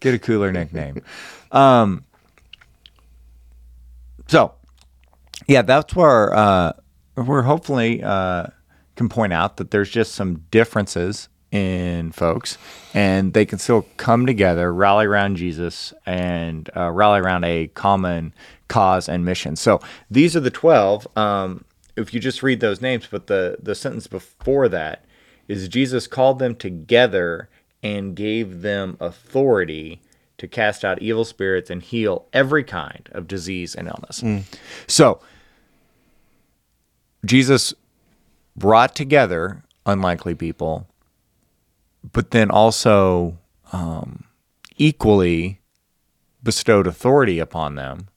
get 0.00 0.14
a 0.14 0.18
cooler 0.18 0.52
nickname. 0.52 1.02
Um, 1.52 2.04
so, 4.26 4.54
yeah, 5.46 5.62
that's 5.62 5.94
where 5.96 6.34
uh, 6.34 6.72
we're 7.16 7.42
hopefully 7.42 8.02
uh, 8.02 8.46
can 8.96 9.08
point 9.08 9.32
out 9.32 9.56
that 9.56 9.70
there's 9.70 9.90
just 9.90 10.14
some 10.14 10.44
differences 10.50 11.28
in 11.50 12.12
folks, 12.12 12.58
and 12.92 13.32
they 13.32 13.46
can 13.46 13.58
still 13.58 13.86
come 13.96 14.26
together, 14.26 14.72
rally 14.72 15.06
around 15.06 15.36
Jesus, 15.36 15.94
and 16.04 16.68
uh, 16.76 16.90
rally 16.90 17.20
around 17.20 17.44
a 17.44 17.68
common 17.68 18.34
cause 18.68 19.08
and 19.08 19.24
mission. 19.24 19.56
So 19.56 19.80
these 20.10 20.36
are 20.36 20.40
the 20.40 20.50
twelve. 20.50 21.08
Um, 21.16 21.64
if 21.96 22.12
you 22.12 22.20
just 22.20 22.42
read 22.42 22.60
those 22.60 22.82
names, 22.82 23.08
but 23.10 23.28
the 23.28 23.56
the 23.62 23.74
sentence 23.74 24.06
before 24.06 24.68
that 24.68 25.06
is 25.48 25.68
Jesus 25.68 26.06
called 26.06 26.38
them 26.38 26.54
together 26.54 27.48
and 27.82 28.14
gave 28.16 28.62
them 28.62 28.96
authority 29.00 30.00
to 30.38 30.46
cast 30.48 30.84
out 30.84 31.00
evil 31.02 31.24
spirits 31.24 31.68
and 31.70 31.82
heal 31.82 32.26
every 32.32 32.62
kind 32.64 33.08
of 33.12 33.26
disease 33.28 33.74
and 33.74 33.88
illness. 33.88 34.22
So 34.86 35.20
Jesus 37.24 37.74
brought 38.56 38.94
together 38.94 39.62
unlikely 39.86 40.34
people, 40.34 40.86
but 42.12 42.30
then 42.30 42.50
also 42.50 43.38
um, 43.72 44.24
equally 44.76 45.60
bestowed 46.42 46.86
authority 46.86 47.38
upon 47.38 47.74
them 47.74 48.08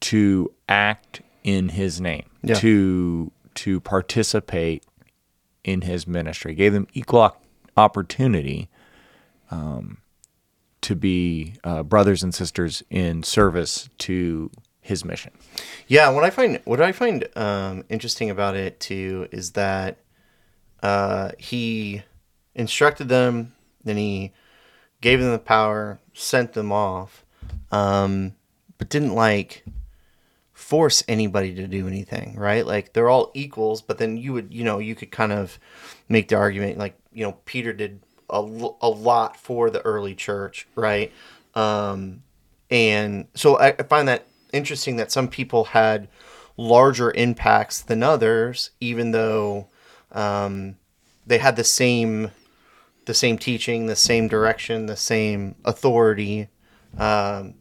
to 0.00 0.52
act 0.68 1.20
in 1.42 1.70
his 1.70 2.00
name, 2.00 2.24
Yeah. 2.42 2.54
to 2.56 3.30
to 3.54 3.78
participate 3.80 4.84
in 5.62 5.82
his 5.82 6.06
ministry. 6.08 6.54
Gave 6.54 6.72
them 6.72 6.88
equal 6.92 7.20
op- 7.20 7.43
opportunity 7.76 8.68
um, 9.50 9.98
to 10.80 10.94
be 10.94 11.54
uh, 11.64 11.82
brothers 11.82 12.22
and 12.22 12.34
sisters 12.34 12.82
in 12.90 13.22
service 13.22 13.88
to 13.98 14.50
his 14.80 15.04
mission. 15.04 15.32
Yeah, 15.88 16.10
what 16.10 16.24
I 16.24 16.30
find 16.30 16.60
what 16.64 16.80
I 16.80 16.92
find 16.92 17.26
um, 17.36 17.84
interesting 17.88 18.30
about 18.30 18.54
it 18.54 18.80
too 18.80 19.28
is 19.32 19.52
that 19.52 19.98
uh, 20.82 21.30
he 21.38 22.02
instructed 22.54 23.08
them, 23.08 23.54
then 23.82 23.96
he 23.96 24.32
gave 25.00 25.20
them 25.20 25.32
the 25.32 25.38
power, 25.38 26.00
sent 26.12 26.52
them 26.52 26.70
off, 26.70 27.24
um, 27.72 28.34
but 28.78 28.90
didn't 28.90 29.14
like 29.14 29.64
force 30.52 31.02
anybody 31.08 31.54
to 31.54 31.66
do 31.66 31.88
anything, 31.88 32.36
right? 32.36 32.66
Like 32.66 32.92
they're 32.92 33.08
all 33.08 33.30
equals, 33.34 33.82
but 33.82 33.98
then 33.98 34.16
you 34.16 34.32
would, 34.32 34.54
you 34.54 34.64
know, 34.64 34.78
you 34.78 34.94
could 34.94 35.10
kind 35.10 35.32
of 35.32 35.58
make 36.08 36.28
the 36.28 36.36
argument 36.36 36.78
like, 36.78 36.96
you 37.14 37.24
know, 37.24 37.32
Peter 37.44 37.72
did 37.72 38.00
a, 38.28 38.38
a 38.38 38.88
lot 38.88 39.36
for 39.36 39.70
the 39.70 39.80
early 39.82 40.14
church, 40.14 40.66
right? 40.74 41.12
Um, 41.54 42.22
and 42.70 43.26
so 43.34 43.58
I, 43.58 43.68
I 43.68 43.82
find 43.84 44.08
that 44.08 44.26
interesting 44.52 44.96
that 44.96 45.12
some 45.12 45.28
people 45.28 45.64
had 45.64 46.08
larger 46.56 47.10
impacts 47.12 47.80
than 47.80 48.02
others, 48.02 48.70
even 48.80 49.12
though 49.12 49.68
um, 50.12 50.76
they 51.26 51.38
had 51.38 51.56
the 51.56 51.64
same 51.64 52.30
the 53.06 53.14
same 53.14 53.36
teaching, 53.38 53.86
the 53.86 53.96
same 53.96 54.28
direction, 54.28 54.86
the 54.86 54.96
same 54.96 55.54
authority. 55.64 56.48
Um, 56.96 57.54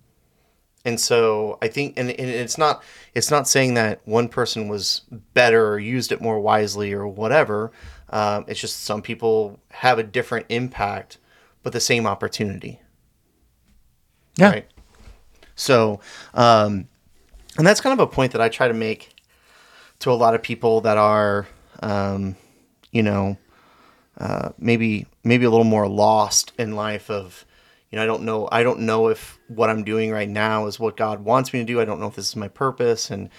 and 0.85 0.99
so 0.99 1.57
I 1.61 1.67
think, 1.67 1.97
and, 1.97 2.09
and 2.09 2.29
it's 2.29 2.57
not, 2.57 2.83
it's 3.13 3.31
not 3.31 3.47
saying 3.47 3.73
that 3.75 4.01
one 4.05 4.27
person 4.27 4.67
was 4.67 5.01
better 5.33 5.67
or 5.67 5.79
used 5.79 6.11
it 6.11 6.21
more 6.21 6.39
wisely 6.39 6.93
or 6.93 7.07
whatever. 7.07 7.71
Um, 8.09 8.45
it's 8.47 8.59
just 8.59 8.83
some 8.83 9.01
people 9.01 9.59
have 9.69 9.99
a 9.99 10.03
different 10.03 10.45
impact, 10.49 11.17
but 11.63 11.73
the 11.73 11.79
same 11.79 12.05
opportunity. 12.05 12.79
Yeah. 14.35 14.49
Right. 14.49 14.67
So, 15.55 15.99
um, 16.33 16.87
and 17.57 17.67
that's 17.67 17.81
kind 17.81 17.93
of 17.93 17.99
a 17.99 18.11
point 18.11 18.31
that 18.31 18.41
I 18.41 18.49
try 18.49 18.67
to 18.67 18.73
make 18.73 19.15
to 19.99 20.11
a 20.11 20.13
lot 20.13 20.33
of 20.33 20.41
people 20.41 20.81
that 20.81 20.97
are, 20.97 21.47
um, 21.81 22.35
you 22.91 23.03
know, 23.03 23.37
uh, 24.17 24.49
maybe 24.57 25.05
maybe 25.23 25.45
a 25.45 25.49
little 25.49 25.63
more 25.63 25.87
lost 25.87 26.51
in 26.57 26.75
life 26.75 27.09
of 27.09 27.45
you 27.89 27.97
know 27.97 28.03
i 28.03 28.05
don't 28.05 28.23
know 28.23 28.47
i 28.51 28.61
don't 28.61 28.79
know 28.79 29.07
if 29.07 29.39
what 29.47 29.69
i'm 29.69 29.83
doing 29.83 30.11
right 30.11 30.29
now 30.29 30.67
is 30.67 30.79
what 30.79 30.95
god 30.95 31.23
wants 31.23 31.51
me 31.51 31.59
to 31.59 31.65
do 31.65 31.81
i 31.81 31.85
don't 31.85 31.99
know 31.99 32.07
if 32.07 32.15
this 32.15 32.27
is 32.27 32.35
my 32.35 32.47
purpose 32.47 33.09
and 33.09 33.29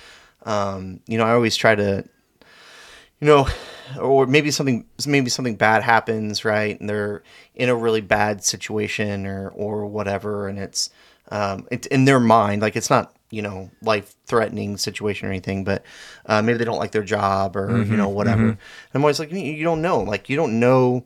um, 0.46 1.00
you 1.06 1.16
know 1.16 1.24
i 1.24 1.32
always 1.32 1.56
try 1.56 1.74
to 1.74 2.04
you 3.24 3.30
know 3.30 3.48
or 4.00 4.26
maybe 4.26 4.50
something 4.50 4.84
maybe 5.06 5.30
something 5.30 5.56
bad 5.56 5.82
happens 5.82 6.44
right? 6.44 6.78
And 6.78 6.88
they're 6.90 7.22
in 7.54 7.70
a 7.70 7.74
really 7.74 8.02
bad 8.02 8.44
situation 8.44 9.26
or 9.26 9.48
or 9.50 9.86
whatever 9.86 10.46
and 10.46 10.58
it's 10.58 10.90
um, 11.30 11.66
it's 11.70 11.86
in 11.86 12.04
their 12.04 12.20
mind 12.20 12.60
like 12.60 12.76
it's 12.76 12.90
not 12.90 13.16
you 13.30 13.40
know 13.40 13.70
life 13.80 14.14
threatening 14.26 14.76
situation 14.76 15.26
or 15.26 15.30
anything 15.30 15.64
but 15.64 15.82
uh, 16.26 16.42
maybe 16.42 16.58
they 16.58 16.66
don't 16.66 16.78
like 16.78 16.90
their 16.90 17.02
job 17.02 17.56
or 17.56 17.82
you 17.82 17.96
know 17.96 18.10
whatever. 18.10 18.42
and 18.42 18.58
i'm 18.92 19.02
always 19.02 19.18
like 19.18 19.32
you 19.32 19.38
you 19.38 19.64
don't 19.64 19.80
know. 19.80 20.00
Like 20.00 20.28
you 20.28 20.36
don't 20.36 20.60
know 20.60 21.04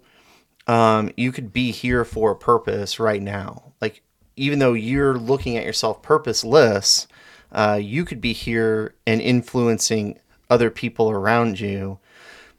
um, 0.67 1.13
you 1.17 1.31
could 1.31 1.53
be 1.53 1.71
here 1.71 2.05
for 2.05 2.33
a 2.33 2.37
purpose 2.37 2.99
right 2.99 3.23
now. 3.23 3.73
Like 3.81 4.03
even 4.37 4.59
though 4.59 4.75
you're 4.75 5.17
looking 5.17 5.57
at 5.57 5.65
yourself 5.65 6.03
purposeless 6.03 7.07
uh, 7.53 7.79
you 7.81 8.05
could 8.05 8.21
be 8.21 8.33
here 8.33 8.95
and 9.07 9.21
influencing 9.21 10.19
other 10.51 10.71
people 10.71 11.11
around 11.11 11.61
you 11.61 11.99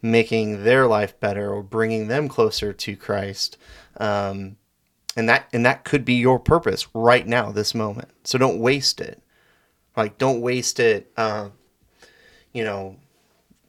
making 0.01 0.63
their 0.63 0.87
life 0.87 1.19
better 1.19 1.51
or 1.51 1.61
bringing 1.63 2.07
them 2.07 2.27
closer 2.27 2.71
to 2.73 2.95
christ. 2.95 3.57
Um, 3.97 4.55
and 5.17 5.27
that 5.27 5.47
and 5.51 5.65
that 5.65 5.83
could 5.83 6.05
be 6.05 6.13
your 6.13 6.39
purpose 6.39 6.87
right 6.93 7.27
now 7.27 7.51
this 7.51 7.75
moment. 7.75 8.09
So 8.23 8.37
don't 8.37 8.59
waste 8.59 9.01
it. 9.01 9.21
Like 9.97 10.17
don't 10.17 10.39
waste 10.41 10.79
it 10.79 11.11
uh, 11.17 11.49
you 12.53 12.63
know 12.63 12.95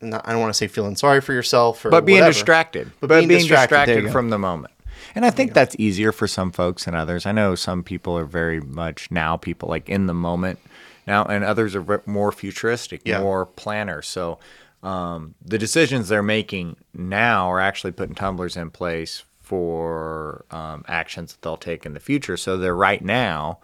not, 0.00 0.26
i 0.26 0.32
don't 0.32 0.40
want 0.40 0.50
to 0.52 0.56
say 0.56 0.68
feeling 0.68 0.96
sorry 0.96 1.20
for 1.20 1.32
yourself 1.32 1.84
or 1.84 1.90
but 1.90 2.04
being 2.04 2.18
whatever. 2.20 2.32
distracted. 2.32 2.92
But 3.00 3.08
but, 3.08 3.16
being 3.16 3.28
being, 3.28 3.40
distracted, 3.40 3.86
distracted, 3.86 4.12
from 4.12 4.30
the 4.30 4.38
moment. 4.38 4.72
And 5.14 5.24
i 5.24 5.30
think 5.30 5.54
that's 5.54 5.74
easier 5.78 6.12
for 6.12 6.28
some 6.28 6.52
folks 6.52 6.84
than 6.84 6.94
others. 6.94 7.26
I 7.26 7.32
know 7.32 7.54
some 7.56 7.82
people 7.82 8.16
are 8.16 8.24
very 8.24 8.60
much 8.60 9.10
now 9.10 9.36
people 9.36 9.68
like 9.68 9.88
in 9.88 10.06
the 10.06 10.14
moment 10.14 10.60
now 11.06 11.24
and 11.24 11.42
others 11.42 11.74
are 11.74 12.02
more 12.06 12.30
futuristic 12.30 13.00
Yeah. 13.04 13.20
more 13.20 13.44
planners 13.46 14.06
so 14.06 14.38
um, 14.82 15.34
the 15.44 15.58
decisions 15.58 16.08
they're 16.08 16.22
making 16.22 16.76
now 16.94 17.50
are 17.50 17.60
actually 17.60 17.92
putting 17.92 18.14
tumblers 18.14 18.56
in 18.56 18.70
place 18.70 19.24
for 19.40 20.44
um, 20.50 20.84
actions 20.88 21.32
that 21.32 21.42
they'll 21.42 21.56
take 21.56 21.84
in 21.84 21.92
the 21.94 22.00
future 22.00 22.36
so 22.36 22.56
they're 22.56 22.74
right 22.74 23.02
now 23.04 23.58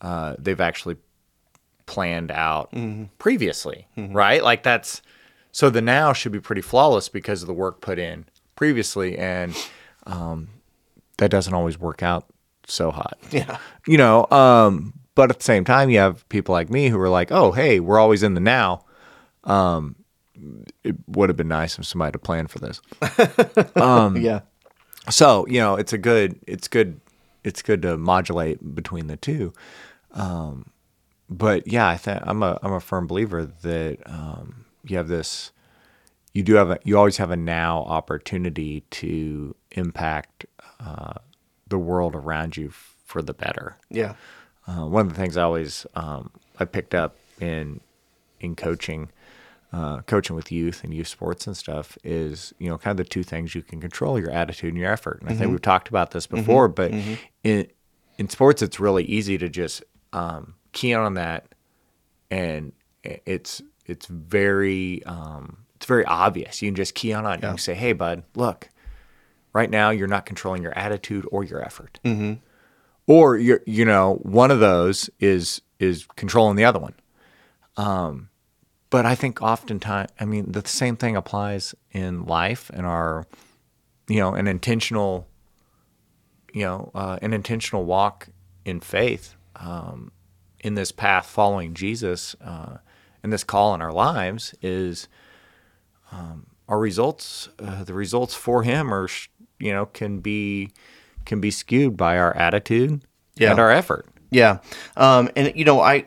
uh, 0.00 0.34
they've 0.38 0.60
actually 0.60 0.96
planned 1.86 2.30
out 2.30 2.70
previously, 3.18 3.86
right? 3.96 4.42
Like 4.42 4.62
that's 4.62 5.02
so 5.52 5.70
the 5.70 5.80
now 5.80 6.12
should 6.12 6.32
be 6.32 6.40
pretty 6.40 6.60
flawless 6.60 7.08
because 7.08 7.42
of 7.42 7.46
the 7.46 7.54
work 7.54 7.80
put 7.80 7.98
in 7.98 8.26
previously, 8.56 9.16
and 9.16 9.54
um, 10.06 10.48
that 11.18 11.30
doesn't 11.30 11.54
always 11.54 11.78
work 11.78 12.02
out 12.02 12.26
so 12.66 12.90
hot, 12.90 13.16
yeah 13.30 13.58
you 13.86 13.96
know. 13.96 14.26
Um, 14.30 14.92
but 15.14 15.30
at 15.30 15.38
the 15.38 15.44
same 15.44 15.64
time, 15.64 15.88
you 15.88 15.98
have 15.98 16.28
people 16.28 16.52
like 16.52 16.68
me 16.68 16.88
who 16.88 17.00
are 17.00 17.08
like, 17.08 17.32
"Oh, 17.32 17.52
hey, 17.52 17.80
we're 17.80 17.98
always 17.98 18.22
in 18.22 18.34
the 18.34 18.40
now." 18.40 18.84
Um, 19.44 19.96
it 20.84 20.96
would 21.08 21.28
have 21.28 21.36
been 21.36 21.48
nice 21.48 21.78
if 21.78 21.84
somebody 21.86 22.12
had 22.12 22.22
planned 22.22 22.50
for 22.50 22.58
this. 22.58 22.80
yeah 24.16 24.40
So 25.10 25.46
you 25.48 25.60
know, 25.60 25.76
it's 25.76 25.92
a 25.92 25.98
good, 25.98 26.38
it's 26.46 26.68
good, 26.68 27.00
it's 27.44 27.62
good 27.62 27.82
to 27.82 27.96
modulate 27.96 28.74
between 28.74 29.06
the 29.06 29.16
two. 29.16 29.52
Um, 30.12 30.70
but 31.28 31.66
yeah, 31.66 31.88
I 31.88 31.96
think 31.96 32.20
I'm 32.24 32.42
a 32.42 32.58
I'm 32.62 32.72
a 32.72 32.80
firm 32.80 33.06
believer 33.06 33.44
that 33.62 33.98
um, 34.06 34.64
you 34.84 34.96
have 34.96 35.08
this, 35.08 35.52
you 36.34 36.42
do 36.42 36.54
have 36.54 36.70
a, 36.70 36.78
you 36.84 36.96
always 36.96 37.16
have 37.18 37.30
a 37.30 37.36
now 37.36 37.82
opportunity 37.84 38.82
to 38.90 39.54
impact 39.72 40.46
uh, 40.80 41.14
the 41.68 41.78
world 41.78 42.14
around 42.14 42.56
you 42.56 42.68
f- 42.68 42.94
for 43.04 43.22
the 43.22 43.34
better. 43.34 43.76
yeah 43.90 44.14
Uh, 44.68 44.84
one 44.86 45.06
of 45.06 45.12
the 45.14 45.18
things 45.20 45.36
I 45.36 45.42
always 45.42 45.86
um, 45.94 46.30
I 46.58 46.64
picked 46.64 46.94
up 46.94 47.16
in 47.40 47.80
in 48.40 48.54
coaching, 48.54 49.10
uh, 49.72 50.00
coaching 50.02 50.36
with 50.36 50.50
youth 50.52 50.84
and 50.84 50.94
youth 50.94 51.08
sports 51.08 51.46
and 51.46 51.56
stuff 51.56 51.98
is 52.04 52.54
you 52.58 52.68
know 52.68 52.78
kind 52.78 52.98
of 52.98 53.04
the 53.04 53.08
two 53.10 53.22
things 53.22 53.54
you 53.54 53.62
can 53.62 53.80
control: 53.80 54.18
your 54.18 54.30
attitude 54.30 54.70
and 54.72 54.78
your 54.78 54.90
effort. 54.92 55.20
And 55.20 55.28
I 55.30 55.34
think 55.34 55.50
we've 55.50 55.62
talked 55.62 55.88
about 55.88 56.12
this 56.12 56.26
before, 56.26 56.68
but 56.68 56.92
in 57.44 57.66
in 58.18 58.28
sports, 58.28 58.62
it's 58.62 58.80
really 58.80 59.04
easy 59.04 59.36
to 59.38 59.48
just 59.48 59.82
um, 60.12 60.54
key 60.72 60.94
on 60.94 61.14
that, 61.14 61.54
and 62.30 62.72
it's 63.02 63.60
it's 63.84 64.06
very 64.06 65.04
um, 65.04 65.58
it's 65.76 65.86
very 65.86 66.04
obvious. 66.06 66.62
You 66.62 66.68
can 66.68 66.76
just 66.76 66.94
key 66.94 67.12
on 67.12 67.26
it. 67.26 67.34
and 67.34 67.42
You 67.42 67.48
can 67.50 67.58
say, 67.58 67.74
"Hey, 67.74 67.92
bud, 67.92 68.22
look." 68.34 68.68
Right 69.52 69.70
now, 69.70 69.88
you're 69.88 70.06
not 70.06 70.26
controlling 70.26 70.62
your 70.62 70.76
attitude 70.76 71.26
or 71.32 71.42
your 71.42 71.62
effort 71.62 71.98
or 73.06 73.36
you 73.38 73.58
you 73.66 73.84
know 73.86 74.16
one 74.22 74.50
of 74.50 74.60
those 74.60 75.08
is 75.18 75.62
is 75.78 76.06
controlling 76.16 76.56
the 76.56 76.64
other 76.66 76.78
one 76.78 76.92
um 77.78 78.28
but 78.96 79.04
i 79.04 79.14
think 79.14 79.42
oftentimes 79.42 80.10
i 80.18 80.24
mean 80.24 80.50
the 80.52 80.66
same 80.66 80.96
thing 80.96 81.14
applies 81.16 81.74
in 81.92 82.24
life 82.24 82.70
and 82.72 82.86
our 82.86 83.26
you 84.08 84.18
know 84.18 84.32
an 84.32 84.46
intentional 84.46 85.26
you 86.54 86.62
know 86.62 86.90
uh, 86.94 87.18
an 87.20 87.34
intentional 87.34 87.84
walk 87.84 88.28
in 88.64 88.80
faith 88.80 89.34
um, 89.56 90.10
in 90.60 90.72
this 90.76 90.92
path 90.92 91.26
following 91.26 91.74
jesus 91.74 92.34
uh, 92.40 92.78
and 93.22 93.30
this 93.34 93.44
call 93.44 93.74
in 93.74 93.82
our 93.82 93.92
lives 93.92 94.54
is 94.62 95.08
um, 96.10 96.46
our 96.66 96.78
results 96.78 97.50
uh, 97.58 97.84
the 97.84 97.92
results 97.92 98.34
for 98.34 98.62
him 98.62 98.94
are 98.94 99.08
you 99.58 99.72
know 99.74 99.84
can 99.84 100.20
be 100.20 100.70
can 101.26 101.38
be 101.38 101.50
skewed 101.50 101.98
by 101.98 102.16
our 102.16 102.34
attitude 102.34 103.02
Yeah. 103.36 103.50
and 103.50 103.58
our 103.60 103.70
effort 103.70 104.06
Yeah, 104.30 104.58
um, 104.96 105.28
and 105.36 105.52
you 105.54 105.64
know, 105.64 105.80
I 105.80 106.06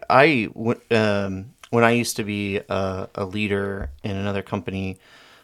um, 0.92 1.54
when 1.70 1.84
I 1.84 1.92
used 1.92 2.16
to 2.18 2.24
be 2.24 2.58
a, 2.70 3.10
a 3.16 3.26
leader 3.26 3.92
in 4.04 4.16
another 4.16 4.42
company, 4.42 4.98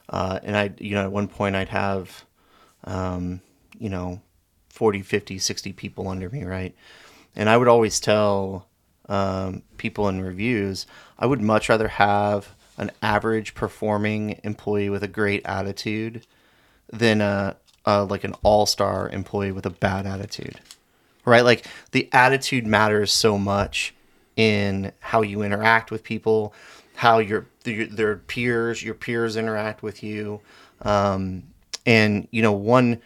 uh, 0.09 0.39
and 0.43 0.55
I 0.55 0.71
you 0.77 0.95
know 0.95 1.03
at 1.03 1.11
one 1.11 1.27
point 1.27 1.55
I'd 1.55 1.69
have, 1.69 2.25
um, 2.83 3.41
you 3.77 3.89
know, 3.89 4.21
40, 4.69 5.01
50, 5.01 5.39
60 5.39 5.73
people 5.73 6.07
under 6.07 6.29
me, 6.29 6.43
right? 6.43 6.75
And 7.35 7.49
I 7.49 7.57
would 7.57 7.67
always 7.67 7.99
tell 7.99 8.67
um, 9.09 9.63
people 9.77 10.07
in 10.09 10.21
reviews, 10.21 10.87
I 11.19 11.25
would 11.25 11.41
much 11.41 11.69
rather 11.69 11.87
have 11.89 12.55
an 12.77 12.91
average 13.01 13.53
performing 13.53 14.39
employee 14.43 14.89
with 14.89 15.03
a 15.03 15.07
great 15.07 15.45
attitude 15.45 16.25
than 16.91 17.21
a, 17.21 17.55
a 17.85 18.03
like 18.03 18.23
an 18.23 18.35
all 18.43 18.65
star 18.65 19.09
employee 19.09 19.51
with 19.51 19.65
a 19.65 19.69
bad 19.69 20.05
attitude 20.05 20.59
right? 21.25 21.43
Like 21.43 21.65
the 21.91 22.07
attitude 22.13 22.65
matters 22.65 23.11
so 23.11 23.37
much 23.37 23.93
in 24.35 24.91
how 24.99 25.21
you 25.21 25.41
interact 25.41 25.91
with 25.91 26.03
people, 26.03 26.53
how 26.95 27.19
your 27.19 27.47
their, 27.63 27.85
their 27.85 28.15
peers, 28.17 28.83
your 28.83 28.93
peers 28.93 29.35
interact 29.35 29.83
with 29.83 30.03
you, 30.03 30.41
um, 30.81 31.43
and 31.85 32.27
you 32.31 32.41
know 32.41 32.53
one. 32.53 33.01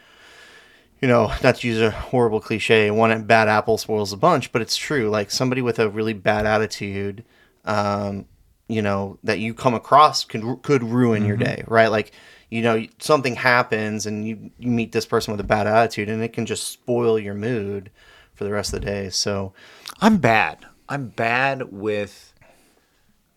You 1.01 1.07
know, 1.07 1.31
not 1.41 1.55
to 1.55 1.67
use 1.67 1.79
a 1.79 1.91
horrible 1.91 2.41
cliche, 2.41 2.91
one 2.91 3.23
bad 3.23 3.47
apple 3.47 3.77
spoils 3.77 4.11
a 4.11 4.17
bunch, 4.17 4.51
but 4.51 4.61
it's 4.61 4.75
true. 4.75 5.09
Like 5.09 5.31
somebody 5.31 5.61
with 5.61 5.79
a 5.79 5.89
really 5.89 6.11
bad 6.11 6.45
attitude, 6.45 7.23
um, 7.63 8.25
you 8.67 8.81
know, 8.81 9.17
that 9.23 9.39
you 9.39 9.53
come 9.53 9.73
across 9.73 10.25
could 10.25 10.61
could 10.61 10.83
ruin 10.83 11.25
your 11.25 11.37
day, 11.37 11.63
right? 11.67 11.87
Like, 11.87 12.11
you 12.49 12.61
know, 12.61 12.85
something 12.99 13.37
happens 13.37 14.05
and 14.07 14.27
you 14.27 14.51
you 14.59 14.69
meet 14.69 14.91
this 14.91 15.05
person 15.05 15.31
with 15.31 15.39
a 15.39 15.45
bad 15.45 15.67
attitude, 15.67 16.09
and 16.09 16.21
it 16.21 16.33
can 16.33 16.45
just 16.45 16.67
spoil 16.67 17.17
your 17.17 17.33
mood 17.33 17.91
for 18.33 18.43
the 18.43 18.51
rest 18.51 18.73
of 18.73 18.81
the 18.81 18.85
day. 18.85 19.09
So, 19.09 19.53
i'm 20.01 20.17
bad 20.17 20.65
i'm 20.89 21.07
bad 21.09 21.71
with 21.71 22.33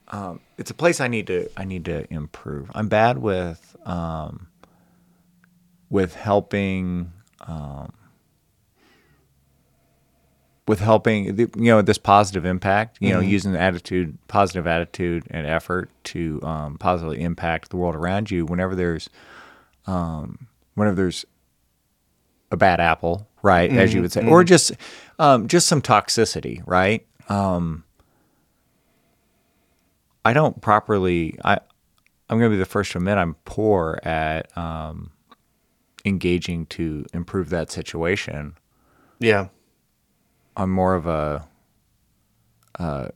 um, 0.08 0.40
it's 0.58 0.70
a 0.70 0.74
place 0.74 1.00
i 1.00 1.08
need 1.08 1.26
to 1.28 1.48
i 1.56 1.64
need 1.64 1.84
to 1.84 2.12
improve 2.12 2.70
i'm 2.74 2.88
bad 2.88 3.18
with 3.18 3.76
um, 3.86 4.48
with 5.90 6.14
helping 6.14 7.12
um, 7.46 7.92
with 10.68 10.80
helping 10.80 11.34
the- 11.36 11.50
you 11.56 11.64
know 11.66 11.82
this 11.82 11.98
positive 11.98 12.44
impact 12.44 12.98
you 13.00 13.12
know 13.12 13.20
Mm-hmm. 13.20 13.30
using 13.30 13.52
the 13.52 13.58
attitude 13.60 14.16
positive 14.28 14.66
attitude 14.66 15.24
and 15.30 15.46
effort 15.46 15.90
to 16.04 16.40
um, 16.42 16.78
positively 16.78 17.20
impact 17.22 17.70
the 17.70 17.76
world 17.76 17.94
around 17.96 18.30
you 18.30 18.44
whenever 18.46 18.74
there's 18.74 19.08
um, 19.86 20.46
whenever 20.74 20.94
there's 20.94 21.24
a 22.52 22.56
bad 22.56 22.80
apple 22.80 23.26
right 23.42 23.70
as 23.72 23.92
you 23.92 24.00
Mm-hmm. 24.00 24.02
would 24.02 24.12
say 24.12 24.24
or 24.26 24.44
just 24.44 24.72
um, 25.18 25.48
just 25.48 25.66
some 25.66 25.82
toxicity 25.82 26.62
right 26.66 27.06
um, 27.28 27.84
i 30.24 30.32
don't 30.32 30.60
properly 30.60 31.36
i 31.44 31.54
i'm 32.28 32.38
going 32.38 32.50
to 32.50 32.54
be 32.56 32.58
the 32.58 32.64
first 32.66 32.92
to 32.92 32.98
admit 32.98 33.18
i'm 33.18 33.34
poor 33.44 33.98
at 34.02 34.56
um, 34.56 35.10
engaging 36.04 36.66
to 36.66 37.04
improve 37.12 37.50
that 37.50 37.70
situation 37.70 38.54
Yeah. 39.20 39.48
I'm 40.56 40.70
more 40.70 40.94
of 40.94 41.06
a 41.06 41.48
uh, 42.78 43.08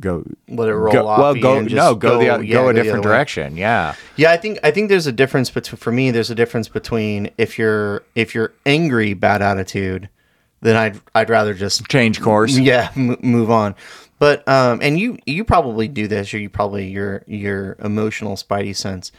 go 0.00 0.24
Let 0.48 0.68
it 0.70 0.74
roll 0.74 0.92
go, 0.92 1.06
off. 1.08 1.18
well 1.18 1.34
go 1.34 1.60
no 1.60 1.94
go, 1.94 2.18
the 2.18 2.24
yeah, 2.24 2.52
go 2.54 2.68
a 2.68 2.72
the 2.72 2.82
different 2.82 3.04
other 3.04 3.10
way. 3.10 3.16
direction. 3.16 3.56
Yeah, 3.58 3.94
Yeah, 4.16 4.30
I 4.32 4.38
think 4.38 4.58
I 4.62 4.70
think 4.70 4.88
there's 4.88 5.06
a 5.06 5.12
difference 5.12 5.50
between 5.50 5.76
for 5.76 5.92
me. 5.92 6.10
There's 6.10 6.30
a 6.30 6.34
difference 6.34 6.68
between 6.68 7.30
if 7.36 7.58
you're 7.58 8.02
if 8.14 8.34
you're 8.34 8.52
angry, 8.64 9.12
bad 9.12 9.42
attitude, 9.42 10.08
then 10.60 10.76
I'd 10.76 11.00
I'd 11.14 11.30
rather 11.30 11.54
just 11.54 11.86
change 11.88 12.20
course. 12.20 12.56
yeah 12.56 12.90
m- 12.96 13.16
move 13.22 13.50
on. 13.50 13.74
But 14.18 14.46
um, 14.46 14.80
and 14.82 14.98
you 14.98 15.18
you 15.26 15.44
probably 15.44 15.88
do 15.88 16.06
this, 16.06 16.34
or 16.34 16.38
you 16.38 16.50
probably 16.50 16.88
your 16.88 17.24
your 17.26 17.76
emotional 17.80 18.36
spidey 18.36 18.76
sense. 18.76 19.12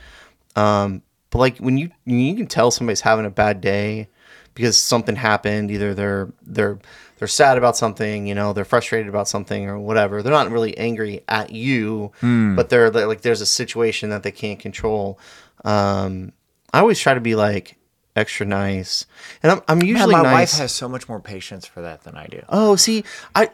Um, 0.56 1.02
but 1.32 1.40
like 1.40 1.58
when 1.58 1.78
you 1.78 1.90
you 2.06 2.36
can 2.36 2.46
tell 2.48 2.70
somebody's 2.72 3.02
having 3.02 3.26
a 3.26 3.30
bad 3.32 3.62
day 3.62 4.10
because 4.54 4.78
something 4.78 5.16
happened, 5.16 5.72
either 5.72 5.94
they're 5.96 6.32
they're 6.44 6.78
they're 7.18 7.28
sad 7.28 7.58
about 7.58 7.78
something, 7.78 8.26
you 8.28 8.36
know, 8.36 8.52
they're 8.54 8.66
frustrated 8.66 9.08
about 9.08 9.28
something 9.28 9.68
or 9.68 9.80
whatever. 9.80 10.22
They're 10.22 10.32
not 10.32 10.52
really 10.52 10.78
angry 10.78 11.24
at 11.28 11.52
you, 11.52 12.12
but 12.56 12.70
they're 12.70 12.90
they're 12.92 13.08
like 13.08 13.22
there's 13.22 13.42
a 13.42 13.46
situation 13.46 14.10
that 14.12 14.24
they 14.24 14.32
can't 14.32 14.60
control. 14.60 15.18
Um, 15.64 16.34
I 16.74 16.80
always 16.80 17.00
try 17.00 17.14
to 17.14 17.22
be 17.22 17.36
like 17.36 17.76
extra 18.16 18.46
nice, 18.46 19.06
and 19.44 19.52
I'm 19.52 19.62
I'm 19.68 19.78
Man, 19.80 19.88
usually 19.88 20.14
my 20.14 20.22
nice. 20.24 20.54
wife 20.54 20.60
has 20.62 20.72
so 20.72 20.88
much 20.90 21.08
more 21.10 21.20
patience 21.20 21.66
for 21.66 21.82
that 21.82 22.04
than 22.04 22.16
I 22.16 22.28
do. 22.28 22.42
Oh, 22.50 22.76
see, 22.76 23.04
I 23.36 23.50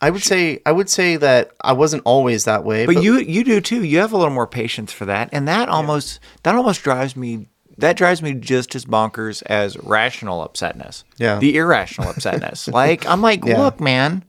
I 0.00 0.10
would 0.10 0.22
say 0.22 0.60
I 0.66 0.72
would 0.72 0.90
say 0.90 1.16
that 1.16 1.52
I 1.62 1.72
wasn't 1.72 2.02
always 2.04 2.44
that 2.44 2.64
way. 2.64 2.86
But 2.86 3.02
you 3.02 3.18
you 3.18 3.44
do 3.44 3.60
too. 3.60 3.82
You 3.84 3.98
have 3.98 4.12
a 4.12 4.16
little 4.16 4.32
more 4.34 4.46
patience 4.46 4.92
for 4.92 5.04
that, 5.06 5.28
and 5.32 5.48
that 5.48 5.68
almost 5.68 6.20
that 6.42 6.54
almost 6.54 6.82
drives 6.82 7.16
me. 7.16 7.48
That 7.78 7.96
drives 7.96 8.22
me 8.22 8.34
just 8.34 8.76
as 8.76 8.84
bonkers 8.84 9.42
as 9.46 9.76
rational 9.78 10.46
upsetness. 10.48 11.02
Yeah. 11.16 11.40
the 11.40 11.56
irrational 11.56 12.12
upsetness. 12.12 12.72
like 12.72 13.04
I'm 13.06 13.20
like, 13.20 13.44
Yeah. 13.44 13.58
look, 13.58 13.80
man, 13.80 14.24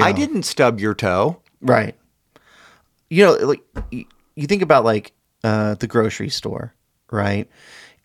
I 0.00 0.12
didn't 0.12 0.44
stub 0.44 0.78
your 0.78 0.94
toe. 0.94 1.40
right. 1.60 1.96
You 3.10 3.24
know, 3.24 3.32
like 3.34 3.60
you 3.90 4.46
think 4.46 4.62
about 4.62 4.84
like 4.84 5.12
uh, 5.42 5.74
the 5.76 5.86
grocery 5.86 6.28
store, 6.28 6.74
right? 7.10 7.48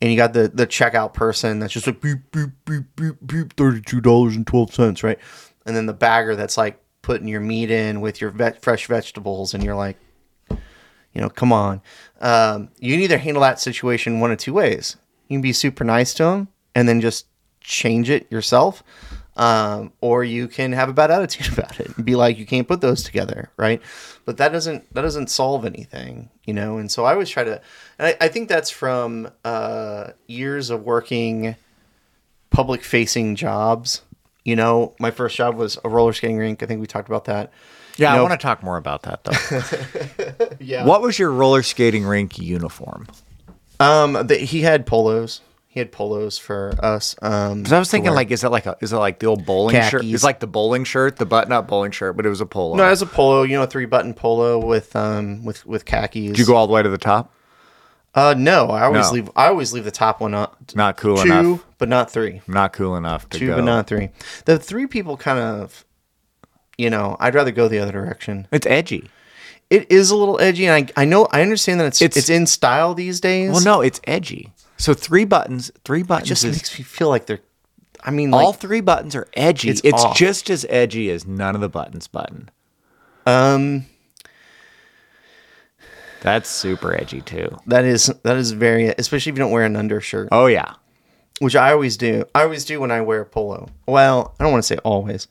And 0.04 0.12
you 0.12 0.18
got 0.18 0.34
the 0.34 0.50
the 0.50 0.68
checkout 0.68 1.14
person 1.14 1.60
that's 1.60 1.72
just 1.72 1.88
like 1.88 2.02
beep 2.02 2.30
beep 2.34 2.50
beep 2.66 2.84
beep 2.98 3.16
beep 3.26 3.54
thirty 3.56 3.80
two 3.80 4.02
dollars 4.02 4.36
and 4.36 4.46
twelve 4.46 4.74
cents, 4.74 5.02
right? 5.02 5.18
And 5.66 5.74
then 5.78 5.86
the 5.86 5.94
bagger 5.94 6.36
that's 6.36 6.58
like 6.58 6.78
putting 7.02 7.26
your 7.30 7.40
meat 7.40 7.72
in 7.72 8.02
with 8.02 8.20
your 8.20 8.30
ve- 8.30 8.60
fresh 8.60 8.88
vegetables, 8.88 9.54
and 9.54 9.64
you're 9.64 9.78
like, 9.78 9.96
you 10.50 11.22
know, 11.22 11.30
come 11.30 11.54
on. 11.54 11.82
Um, 12.20 12.68
you 12.80 12.94
can 12.94 13.02
either 13.02 13.18
handle 13.18 13.44
that 13.44 13.62
situation 13.62 14.20
one 14.20 14.30
of 14.30 14.40
two 14.40 14.52
ways. 14.52 14.98
You 15.30 15.38
can 15.38 15.42
be 15.42 15.54
super 15.54 15.86
nice 15.86 16.14
to 16.16 16.24
them 16.24 16.50
and 16.76 16.90
then 16.90 17.00
just 17.00 17.28
change 17.62 18.10
it 18.10 18.30
yourself. 18.30 18.84
Um, 19.36 19.94
or 20.00 20.24
you 20.24 20.48
can 20.48 20.74
have 20.74 20.90
a 20.90 20.94
bad 20.94 21.10
attitude 21.10 21.52
about 21.58 21.80
it 21.80 21.96
and 21.98 22.06
be 22.06 22.16
like, 22.16 22.38
you 22.38 22.46
can't 22.46 22.68
put 22.68 22.82
those 22.82 23.02
together, 23.04 23.50
right? 23.58 23.82
But 24.26 24.38
that 24.38 24.52
doesn't 24.52 24.94
that 24.94 25.02
doesn't 25.02 25.30
solve 25.32 25.66
anything, 25.66 26.30
you 26.46 26.54
know. 26.54 26.78
And 26.78 26.92
so 26.92 27.04
I 27.06 27.14
always 27.14 27.30
try 27.30 27.44
to, 27.44 27.60
and 27.98 28.08
I, 28.10 28.26
I 28.26 28.28
think 28.28 28.48
that's 28.48 28.70
from 28.70 29.30
uh, 29.44 30.10
years 30.28 30.70
of 30.70 30.84
working 30.84 31.56
public 32.52 32.84
facing 32.84 33.36
jobs. 33.36 34.04
You 34.46 34.56
know, 34.56 34.94
my 35.00 35.10
first 35.10 35.36
job 35.36 35.56
was 35.56 35.80
a 35.84 35.90
roller 35.90 36.14
skating 36.14 36.38
rink. 36.38 36.62
I 36.62 36.66
think 36.68 36.80
we 36.82 36.86
talked 36.88 37.08
about 37.10 37.26
that. 37.26 37.52
Yeah, 37.98 38.14
You 38.14 38.20
I 38.20 38.22
want 38.22 38.34
to 38.34 38.38
talk 38.38 38.62
more 38.64 38.78
about 38.78 39.04
that 39.04 39.24
though. 39.24 40.56
Yeah. 40.60 40.86
what 40.86 41.02
was 41.02 41.18
your 41.20 41.32
roller 41.32 41.64
skating 41.64 42.06
rink 42.06 42.38
uniform? 42.40 43.08
Um, 43.80 44.14
the, 44.28 44.36
he 44.38 44.62
had 44.62 44.86
polos. 44.86 45.42
He 45.74 45.80
had 45.80 45.92
polos 45.92 46.38
for 46.38 46.76
us. 46.84 47.16
Um, 47.24 47.64
I 47.72 47.80
was 47.80 47.90
thinking, 47.90 48.12
like, 48.14 48.30
is 48.30 48.44
it 48.44 48.50
like 48.50 48.68
a 48.68 48.78
is 48.80 48.94
it 48.94 48.98
like 48.98 49.18
the 49.18 49.26
old 49.26 49.44
bowling 49.44 49.74
shirt? 49.90 50.06
It's 50.06 50.24
like 50.24 50.40
the 50.40 50.46
bowling 50.46 50.84
shirt, 50.84 51.16
the 51.16 51.26
button-up 51.26 51.68
bowling 51.68 51.90
shirt, 51.90 52.16
but 52.16 52.28
it 52.28 52.30
was 52.30 52.42
a 52.42 52.46
polo. 52.46 52.76
no, 52.76 52.86
it 52.86 52.92
was 52.92 53.02
a 53.02 53.08
polo, 53.08 53.42
you 53.42 53.58
know, 53.58 53.66
three 53.66 53.86
button 53.88 54.14
polo 54.14 54.64
with 54.64 54.96
um 54.96 55.44
with 55.44 55.66
with 55.66 55.86
khakis. 55.86 56.28
Did 56.28 56.38
you 56.38 56.46
go 56.46 56.56
all 56.56 56.68
the 56.68 56.74
way 56.74 56.84
to 56.84 56.90
the 56.90 57.00
top? 57.00 57.34
Uh, 58.14 58.36
no, 58.38 58.68
I 58.68 58.84
always 58.84 59.08
No. 59.08 59.14
leave. 59.14 59.32
I 59.36 59.48
always 59.48 59.74
leave 59.74 59.84
the 59.86 59.90
top 59.90 60.22
one 60.22 60.36
up. 60.36 60.56
Not 60.76 60.96
cool 60.98 61.18
two, 61.18 61.24
enough. 61.32 61.66
but 61.80 61.90
not 61.90 62.12
three. 62.12 62.42
Not 62.46 62.72
cool 62.74 62.96
enough 62.96 63.28
to 63.30 63.40
Two, 63.40 63.48
go. 63.48 63.56
but 63.56 63.64
not 63.64 63.88
three. 63.88 64.10
The 64.46 64.60
three 64.60 64.86
people 64.86 65.18
kind 65.18 65.40
of, 65.40 65.84
you 66.78 66.92
know, 66.92 67.18
I'd 67.20 67.34
rather 67.34 67.50
go 67.50 67.68
the 67.68 67.80
other 67.80 67.92
direction. 67.92 68.48
It's 68.52 68.68
edgy. 68.68 69.10
It 69.72 69.92
is 69.92 70.12
a 70.12 70.16
little 70.16 70.40
edgy, 70.40 70.68
and 70.68 70.92
I 70.96 71.02
I 71.02 71.06
know 71.06 71.28
I 71.32 71.42
understand 71.42 71.80
that 71.80 71.88
it's 71.88 72.02
It's- 72.04 72.16
it's, 72.18 72.30
in 72.30 72.46
style 72.46 72.94
these 72.94 73.20
days. 73.20 73.50
Well, 73.50 73.64
no, 73.64 73.82
it's 73.82 74.00
edgy. 74.04 74.54
So 74.84 74.94
three 74.94 75.24
buttons, 75.24 75.72
three 75.86 76.02
it 76.02 76.08
buttons 76.08 76.28
just 76.28 76.44
is 76.44 76.58
makes 76.58 76.78
me 76.78 76.84
feel 76.84 77.08
like 77.08 77.26
they're. 77.26 77.40
I 78.04 78.12
mean, 78.12 78.32
like, 78.32 78.44
all 78.46 78.52
three 78.52 78.82
buttons 78.82 79.16
are 79.16 79.26
edgy. 79.34 79.70
It's 79.70 79.80
It's, 79.82 80.04
just 80.14 80.50
as 80.50 80.66
edgy 80.68 81.10
as 81.10 81.26
none 81.26 81.56
of 81.56 81.62
the 81.62 81.70
buttons 81.70 82.10
button. 82.10 82.52
um, 83.26 83.86
That's 86.20 86.50
super 86.50 86.94
edgy 86.94 87.22
too. 87.22 87.58
that 87.68 87.86
is 87.86 88.08
that 88.24 88.36
is 88.36 88.52
very, 88.52 88.88
especially 88.98 89.30
if 89.30 89.38
you 89.38 89.44
don't 89.44 89.52
wear 89.52 89.64
an 89.64 89.78
undershirt. 89.78 90.28
Oh 90.34 90.48
yeah. 90.48 90.74
which 91.40 91.56
I 91.56 91.72
always 91.72 91.96
do. 91.96 92.26
I 92.36 92.44
always 92.44 92.66
do 92.66 92.82
when 92.82 92.92
I 92.92 93.00
wear 93.00 93.22
a 93.22 93.26
polo. 93.26 93.70
Well, 93.88 94.36
I 94.38 94.44
don't 94.44 94.52
want 94.52 94.66
to 94.66 94.68
say 94.68 94.80
always. 94.84 95.30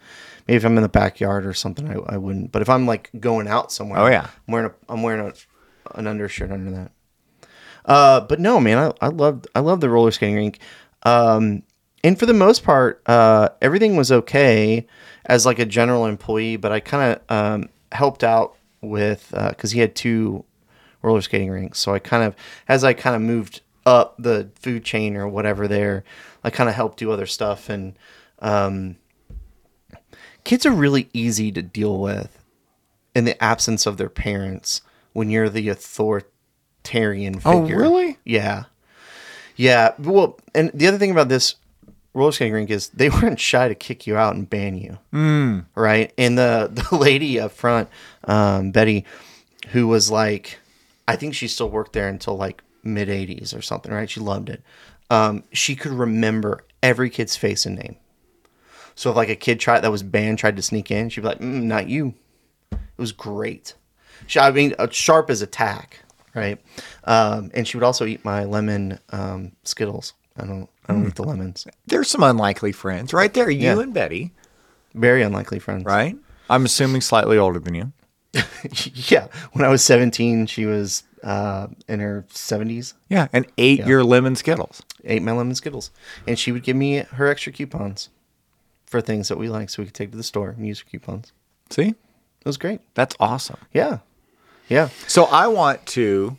Maybe 0.49 0.57
if 0.57 0.65
I'm 0.65 0.79
in 0.79 0.83
the 0.83 0.89
backyard 0.89 1.45
or 1.45 1.53
something, 1.53 1.91
I, 1.91 2.15
I 2.15 2.17
wouldn't. 2.17 2.53
But 2.53 2.63
if 2.63 2.71
I'm 2.71 2.87
like 2.87 3.11
going 3.21 3.49
out 3.49 3.71
somewhere, 3.71 4.01
Oh, 4.01 4.07
yeah. 4.07 4.29
I'm 4.49 4.53
wearing 4.53 4.71
a 4.71 4.93
I'm 4.93 5.03
wearing 5.03 5.27
a, 5.31 5.99
an 5.99 6.07
undershirt 6.07 6.51
under 6.51 6.71
that. 6.71 6.93
Uh, 7.85 8.21
but 8.21 8.41
no, 8.41 8.61
man, 8.61 8.79
I, 8.79 9.07
I 9.07 9.09
loved 9.09 9.47
I 9.55 9.61
love 9.61 9.81
the 9.81 9.91
roller 9.91 10.11
skating 10.11 10.37
rink. 10.37 10.59
Um, 11.03 11.63
and 12.05 12.19
for 12.19 12.27
the 12.27 12.35
most 12.35 12.65
part, 12.65 13.03
uh, 13.07 13.51
everything 13.61 13.97
was 13.97 14.11
okay 14.11 14.87
as 15.27 15.47
like 15.47 15.59
a 15.59 15.67
general 15.67 16.07
employee. 16.07 16.57
But 16.57 16.73
I 16.73 16.81
kind 16.81 17.17
of 17.17 17.37
um, 17.37 17.69
helped 17.93 18.25
out 18.25 18.57
with 18.81 19.33
because 19.33 19.73
he 19.73 19.81
had 19.81 19.95
two 19.95 20.45
roller 21.03 21.21
skating 21.21 21.51
rinks. 21.51 21.79
So 21.79 21.93
I 21.93 21.99
kind 21.99 22.25
of, 22.25 22.37
as 22.69 22.85
I 22.85 22.93
kind 22.93 23.17
of 23.17 23.23
moved 23.23 23.61
up 23.85 24.15
the 24.19 24.49
food 24.55 24.85
chain 24.85 25.17
or 25.17 25.29
whatever 25.29 25.67
there, 25.67 26.05
I 26.45 26.51
kind 26.51 26.69
of 26.69 26.75
helped 26.75 26.99
do 26.99 27.11
other 27.11 27.27
stuff. 27.27 27.69
And 27.69 27.97
um, 28.39 28.97
kids 30.45 30.65
are 30.67 30.73
really 30.73 31.09
easy 31.13 31.51
to 31.53 31.63
deal 31.63 31.99
with 31.99 32.39
in 33.15 33.25
the 33.25 33.43
absence 33.43 33.87
of 33.87 33.97
their 33.97 34.09
parents 34.09 34.83
when 35.13 35.31
you're 35.31 35.49
the 35.49 35.69
authoritarian 35.69 36.32
Oh, 37.45 37.63
figure. 37.63 37.79
really? 37.79 38.19
Yeah. 38.25 38.65
Yeah. 39.57 39.95
Well, 39.99 40.39
and 40.55 40.71
the 40.75 40.87
other 40.89 40.99
thing 40.99 41.11
about 41.11 41.29
this 41.29 41.57
roller 42.15 42.33
skating 42.33 42.53
rink 42.53 42.71
is 42.71 42.89
they 42.91 43.09
weren't 43.11 43.41
shy 43.41 43.69
to 43.69 43.75
kick 43.75 44.07
you 44.07 44.17
out 44.17 44.35
and 44.35 44.49
ban 44.49 44.77
you. 44.77 44.99
Mm. 45.13 45.67
Right. 45.75 46.13
And 46.19 46.37
the, 46.37 46.71
the 46.91 46.97
lady 46.97 47.41
up 47.41 47.53
front, 47.53 47.89
um, 48.25 48.71
Betty, 48.71 49.05
who 49.69 49.89
was 49.89 50.11
like, 50.11 50.59
I 51.09 51.17
think 51.17 51.35
she 51.35 51.49
still 51.49 51.71
worked 51.71 51.93
there 51.93 52.09
until 52.09 52.37
like 52.37 52.63
mid 52.83 53.09
80s 53.09 53.57
or 53.57 53.63
something, 53.63 53.93
right? 53.93 54.11
She 54.11 54.21
loved 54.21 54.49
it. 54.49 54.63
Um, 55.11 55.45
she 55.53 55.77
could 55.77 55.93
remember 55.93 56.65
every 56.83 57.11
kid's 57.11 57.37
face 57.37 57.67
and 57.67 57.77
name. 57.77 57.97
So 58.95 59.11
if 59.11 59.17
like 59.17 59.29
a 59.29 59.37
kid 59.37 59.61
tried 59.61 59.81
that 59.81 59.91
was 59.91 60.03
banned 60.03 60.39
tried 60.39 60.57
to 60.57 60.63
sneak 60.63 60.91
in, 60.91 61.09
she'd 61.09 61.23
be 61.23 61.27
like, 61.27 61.39
mm, 61.39 61.63
"Not 61.63 61.89
you." 61.89 62.15
It 62.71 62.79
was 62.99 63.13
great. 63.13 63.75
She, 64.27 64.39
I 64.39 64.51
mean, 64.51 64.75
sharp 64.91 65.31
as 65.31 65.43
a 65.43 65.47
tack, 65.47 66.01
right? 66.35 66.61
Um, 67.05 67.51
and 67.55 67.67
she 67.67 67.77
would 67.77 67.85
also 67.85 68.05
eat 68.07 68.25
my 68.25 68.45
lemon 68.45 68.99
um, 69.11 69.53
Skittles. 69.65 70.15
I 70.37 70.47
don't, 70.47 70.69
I 70.89 70.93
don't 70.95 71.07
eat 71.07 71.15
the 71.15 71.25
lemons. 71.25 71.67
There's 71.87 72.09
some 72.11 72.23
unlikely 72.23 72.73
friends 72.73 73.13
right 73.13 73.33
there. 73.35 73.51
You 73.51 73.61
Yeah. 73.61 73.81
and 73.81 73.93
Betty, 73.95 74.33
Very 74.95 75.23
unlikely 75.23 75.59
friends, 75.59 75.85
right? 75.85 76.17
I'm 76.49 76.65
assuming 76.65 77.01
slightly 77.03 77.37
older 77.39 77.59
than 77.59 77.75
you. 77.75 77.93
yeah. 79.11 79.29
When 79.53 79.65
I 79.65 79.69
was 79.69 79.85
seventeen, 79.85 80.47
she 80.47 80.65
was 80.65 81.03
uh, 81.23 81.67
in 81.87 82.01
her 82.01 82.25
seventies. 82.31 82.95
Yeah, 83.11 83.29
and 83.33 83.47
ate 83.59 83.81
your 83.81 84.03
lemon 84.05 84.37
Skittles. 84.37 84.83
Ate 85.05 85.23
my 85.23 85.33
lemon 85.33 85.55
Skittles, 85.55 85.91
and 86.27 86.39
she 86.39 86.51
would 86.53 86.63
give 86.63 86.77
me 86.77 86.97
her 86.99 87.27
extra 87.29 87.53
coupons 87.53 88.09
for 88.87 89.01
things 89.03 89.29
that 89.29 89.37
we 89.39 89.49
like, 89.51 89.69
so 89.71 89.83
we 89.83 89.87
could 89.87 89.95
take 89.95 90.11
to 90.13 90.17
the 90.17 90.23
store 90.23 90.51
and 90.51 90.67
use 90.67 90.81
her 90.81 90.87
coupons. 90.91 91.33
See, 91.71 91.89
It 91.89 91.97
was 92.47 92.57
great. 92.57 92.81
that's 92.95 93.15
awesome. 93.21 93.59
Yeah, 93.75 93.99
yeah. 94.73 94.89
So 95.07 95.25
I 95.25 95.47
want 95.49 95.85
to 95.87 96.37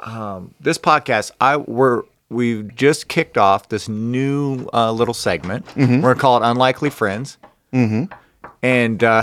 um, 0.00 0.54
this 0.60 0.78
podcast. 0.78 1.30
I 1.40 1.56
we're 1.56 2.02
we've 2.28 2.74
just 2.74 3.08
kicked 3.08 3.36
off 3.38 3.68
this 3.68 3.88
new 3.88 4.68
uh, 4.72 4.92
little 4.92 5.14
segment. 5.14 5.66
We're 5.76 5.86
gonna 6.00 6.14
call 6.14 6.42
it 6.42 6.46
Unlikely 6.48 6.90
Friends. 6.90 7.38
Mm-hmm. 7.72 8.12
And 8.62 9.02
uh, 9.04 9.22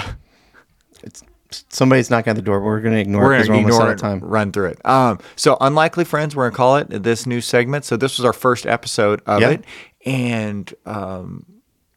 Somebody's 1.69 2.09
knocking 2.09 2.31
at 2.31 2.35
the 2.35 2.41
door. 2.41 2.59
We're 2.59 2.81
going 2.81 2.93
to 2.95 2.99
ignore 2.99 3.23
we're 3.23 3.33
it 3.35 3.37
because 3.37 3.47
going 3.47 3.63
we're 3.63 3.69
to 3.69 3.75
almost 3.77 4.03
ignore 4.03 4.11
it, 4.15 4.19
time. 4.19 4.29
run 4.29 4.51
through 4.51 4.65
it. 4.71 4.85
Um, 4.85 5.19
so, 5.37 5.55
Unlikely 5.61 6.03
Friends, 6.03 6.35
we're 6.35 6.43
going 6.43 6.51
to 6.51 6.57
call 6.57 6.75
it 6.77 7.03
this 7.03 7.25
new 7.25 7.39
segment. 7.39 7.85
So, 7.85 7.95
this 7.95 8.17
was 8.17 8.25
our 8.25 8.33
first 8.33 8.65
episode 8.65 9.21
of 9.25 9.39
Yeah. 9.39 9.51
it. 9.51 9.63
And 10.05 10.73
um, 10.85 11.45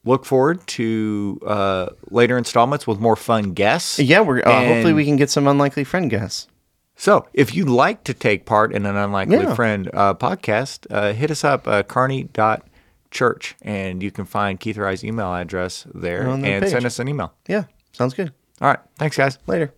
look 0.05 0.25
forward 0.25 0.65
to 0.69 1.41
uh, 1.45 1.87
later 2.11 2.39
installments 2.39 2.87
with 2.87 3.01
more 3.01 3.17
fun 3.17 3.53
guests. 3.53 3.99
Yeah, 3.99 4.21
we're 4.21 4.41
uh, 4.41 4.67
hopefully 4.67 4.93
we 4.93 5.05
can 5.05 5.17
get 5.17 5.31
some 5.31 5.49
unlikely 5.49 5.83
friend 5.83 6.09
guests. 6.09 6.47
So, 7.01 7.27
if 7.33 7.55
you'd 7.55 7.71
like 7.71 8.05
to 8.05 8.13
take 8.13 8.45
part 8.45 8.75
in 8.75 8.85
an 8.85 8.95
Unlikely 8.95 9.39
Yeah. 9.39 9.55
Friend 9.55 9.89
uh, 9.95 10.13
podcast, 10.13 10.87
uh, 10.91 11.15
hit 11.15 11.31
us 11.31 11.45
up, 11.45 11.67
uh, 11.67 11.83
carney.church, 11.83 13.57
and 13.63 14.03
you 14.03 14.11
can 14.11 14.27
find 14.27 14.61
Keith 14.61 14.79
I's 14.79 15.03
email 15.03 15.33
address 15.33 15.87
there 15.95 16.29
and 16.29 16.45
page. 16.45 16.71
send 16.71 16.85
us 16.85 16.99
an 16.99 17.09
email. 17.09 17.33
Yeah, 17.49 17.65
sounds 17.93 18.13
good. 18.13 18.35
All 18.61 18.69
right. 18.69 18.81
Thanks, 18.99 19.17
guys. 19.17 19.39
Later. 19.47 19.73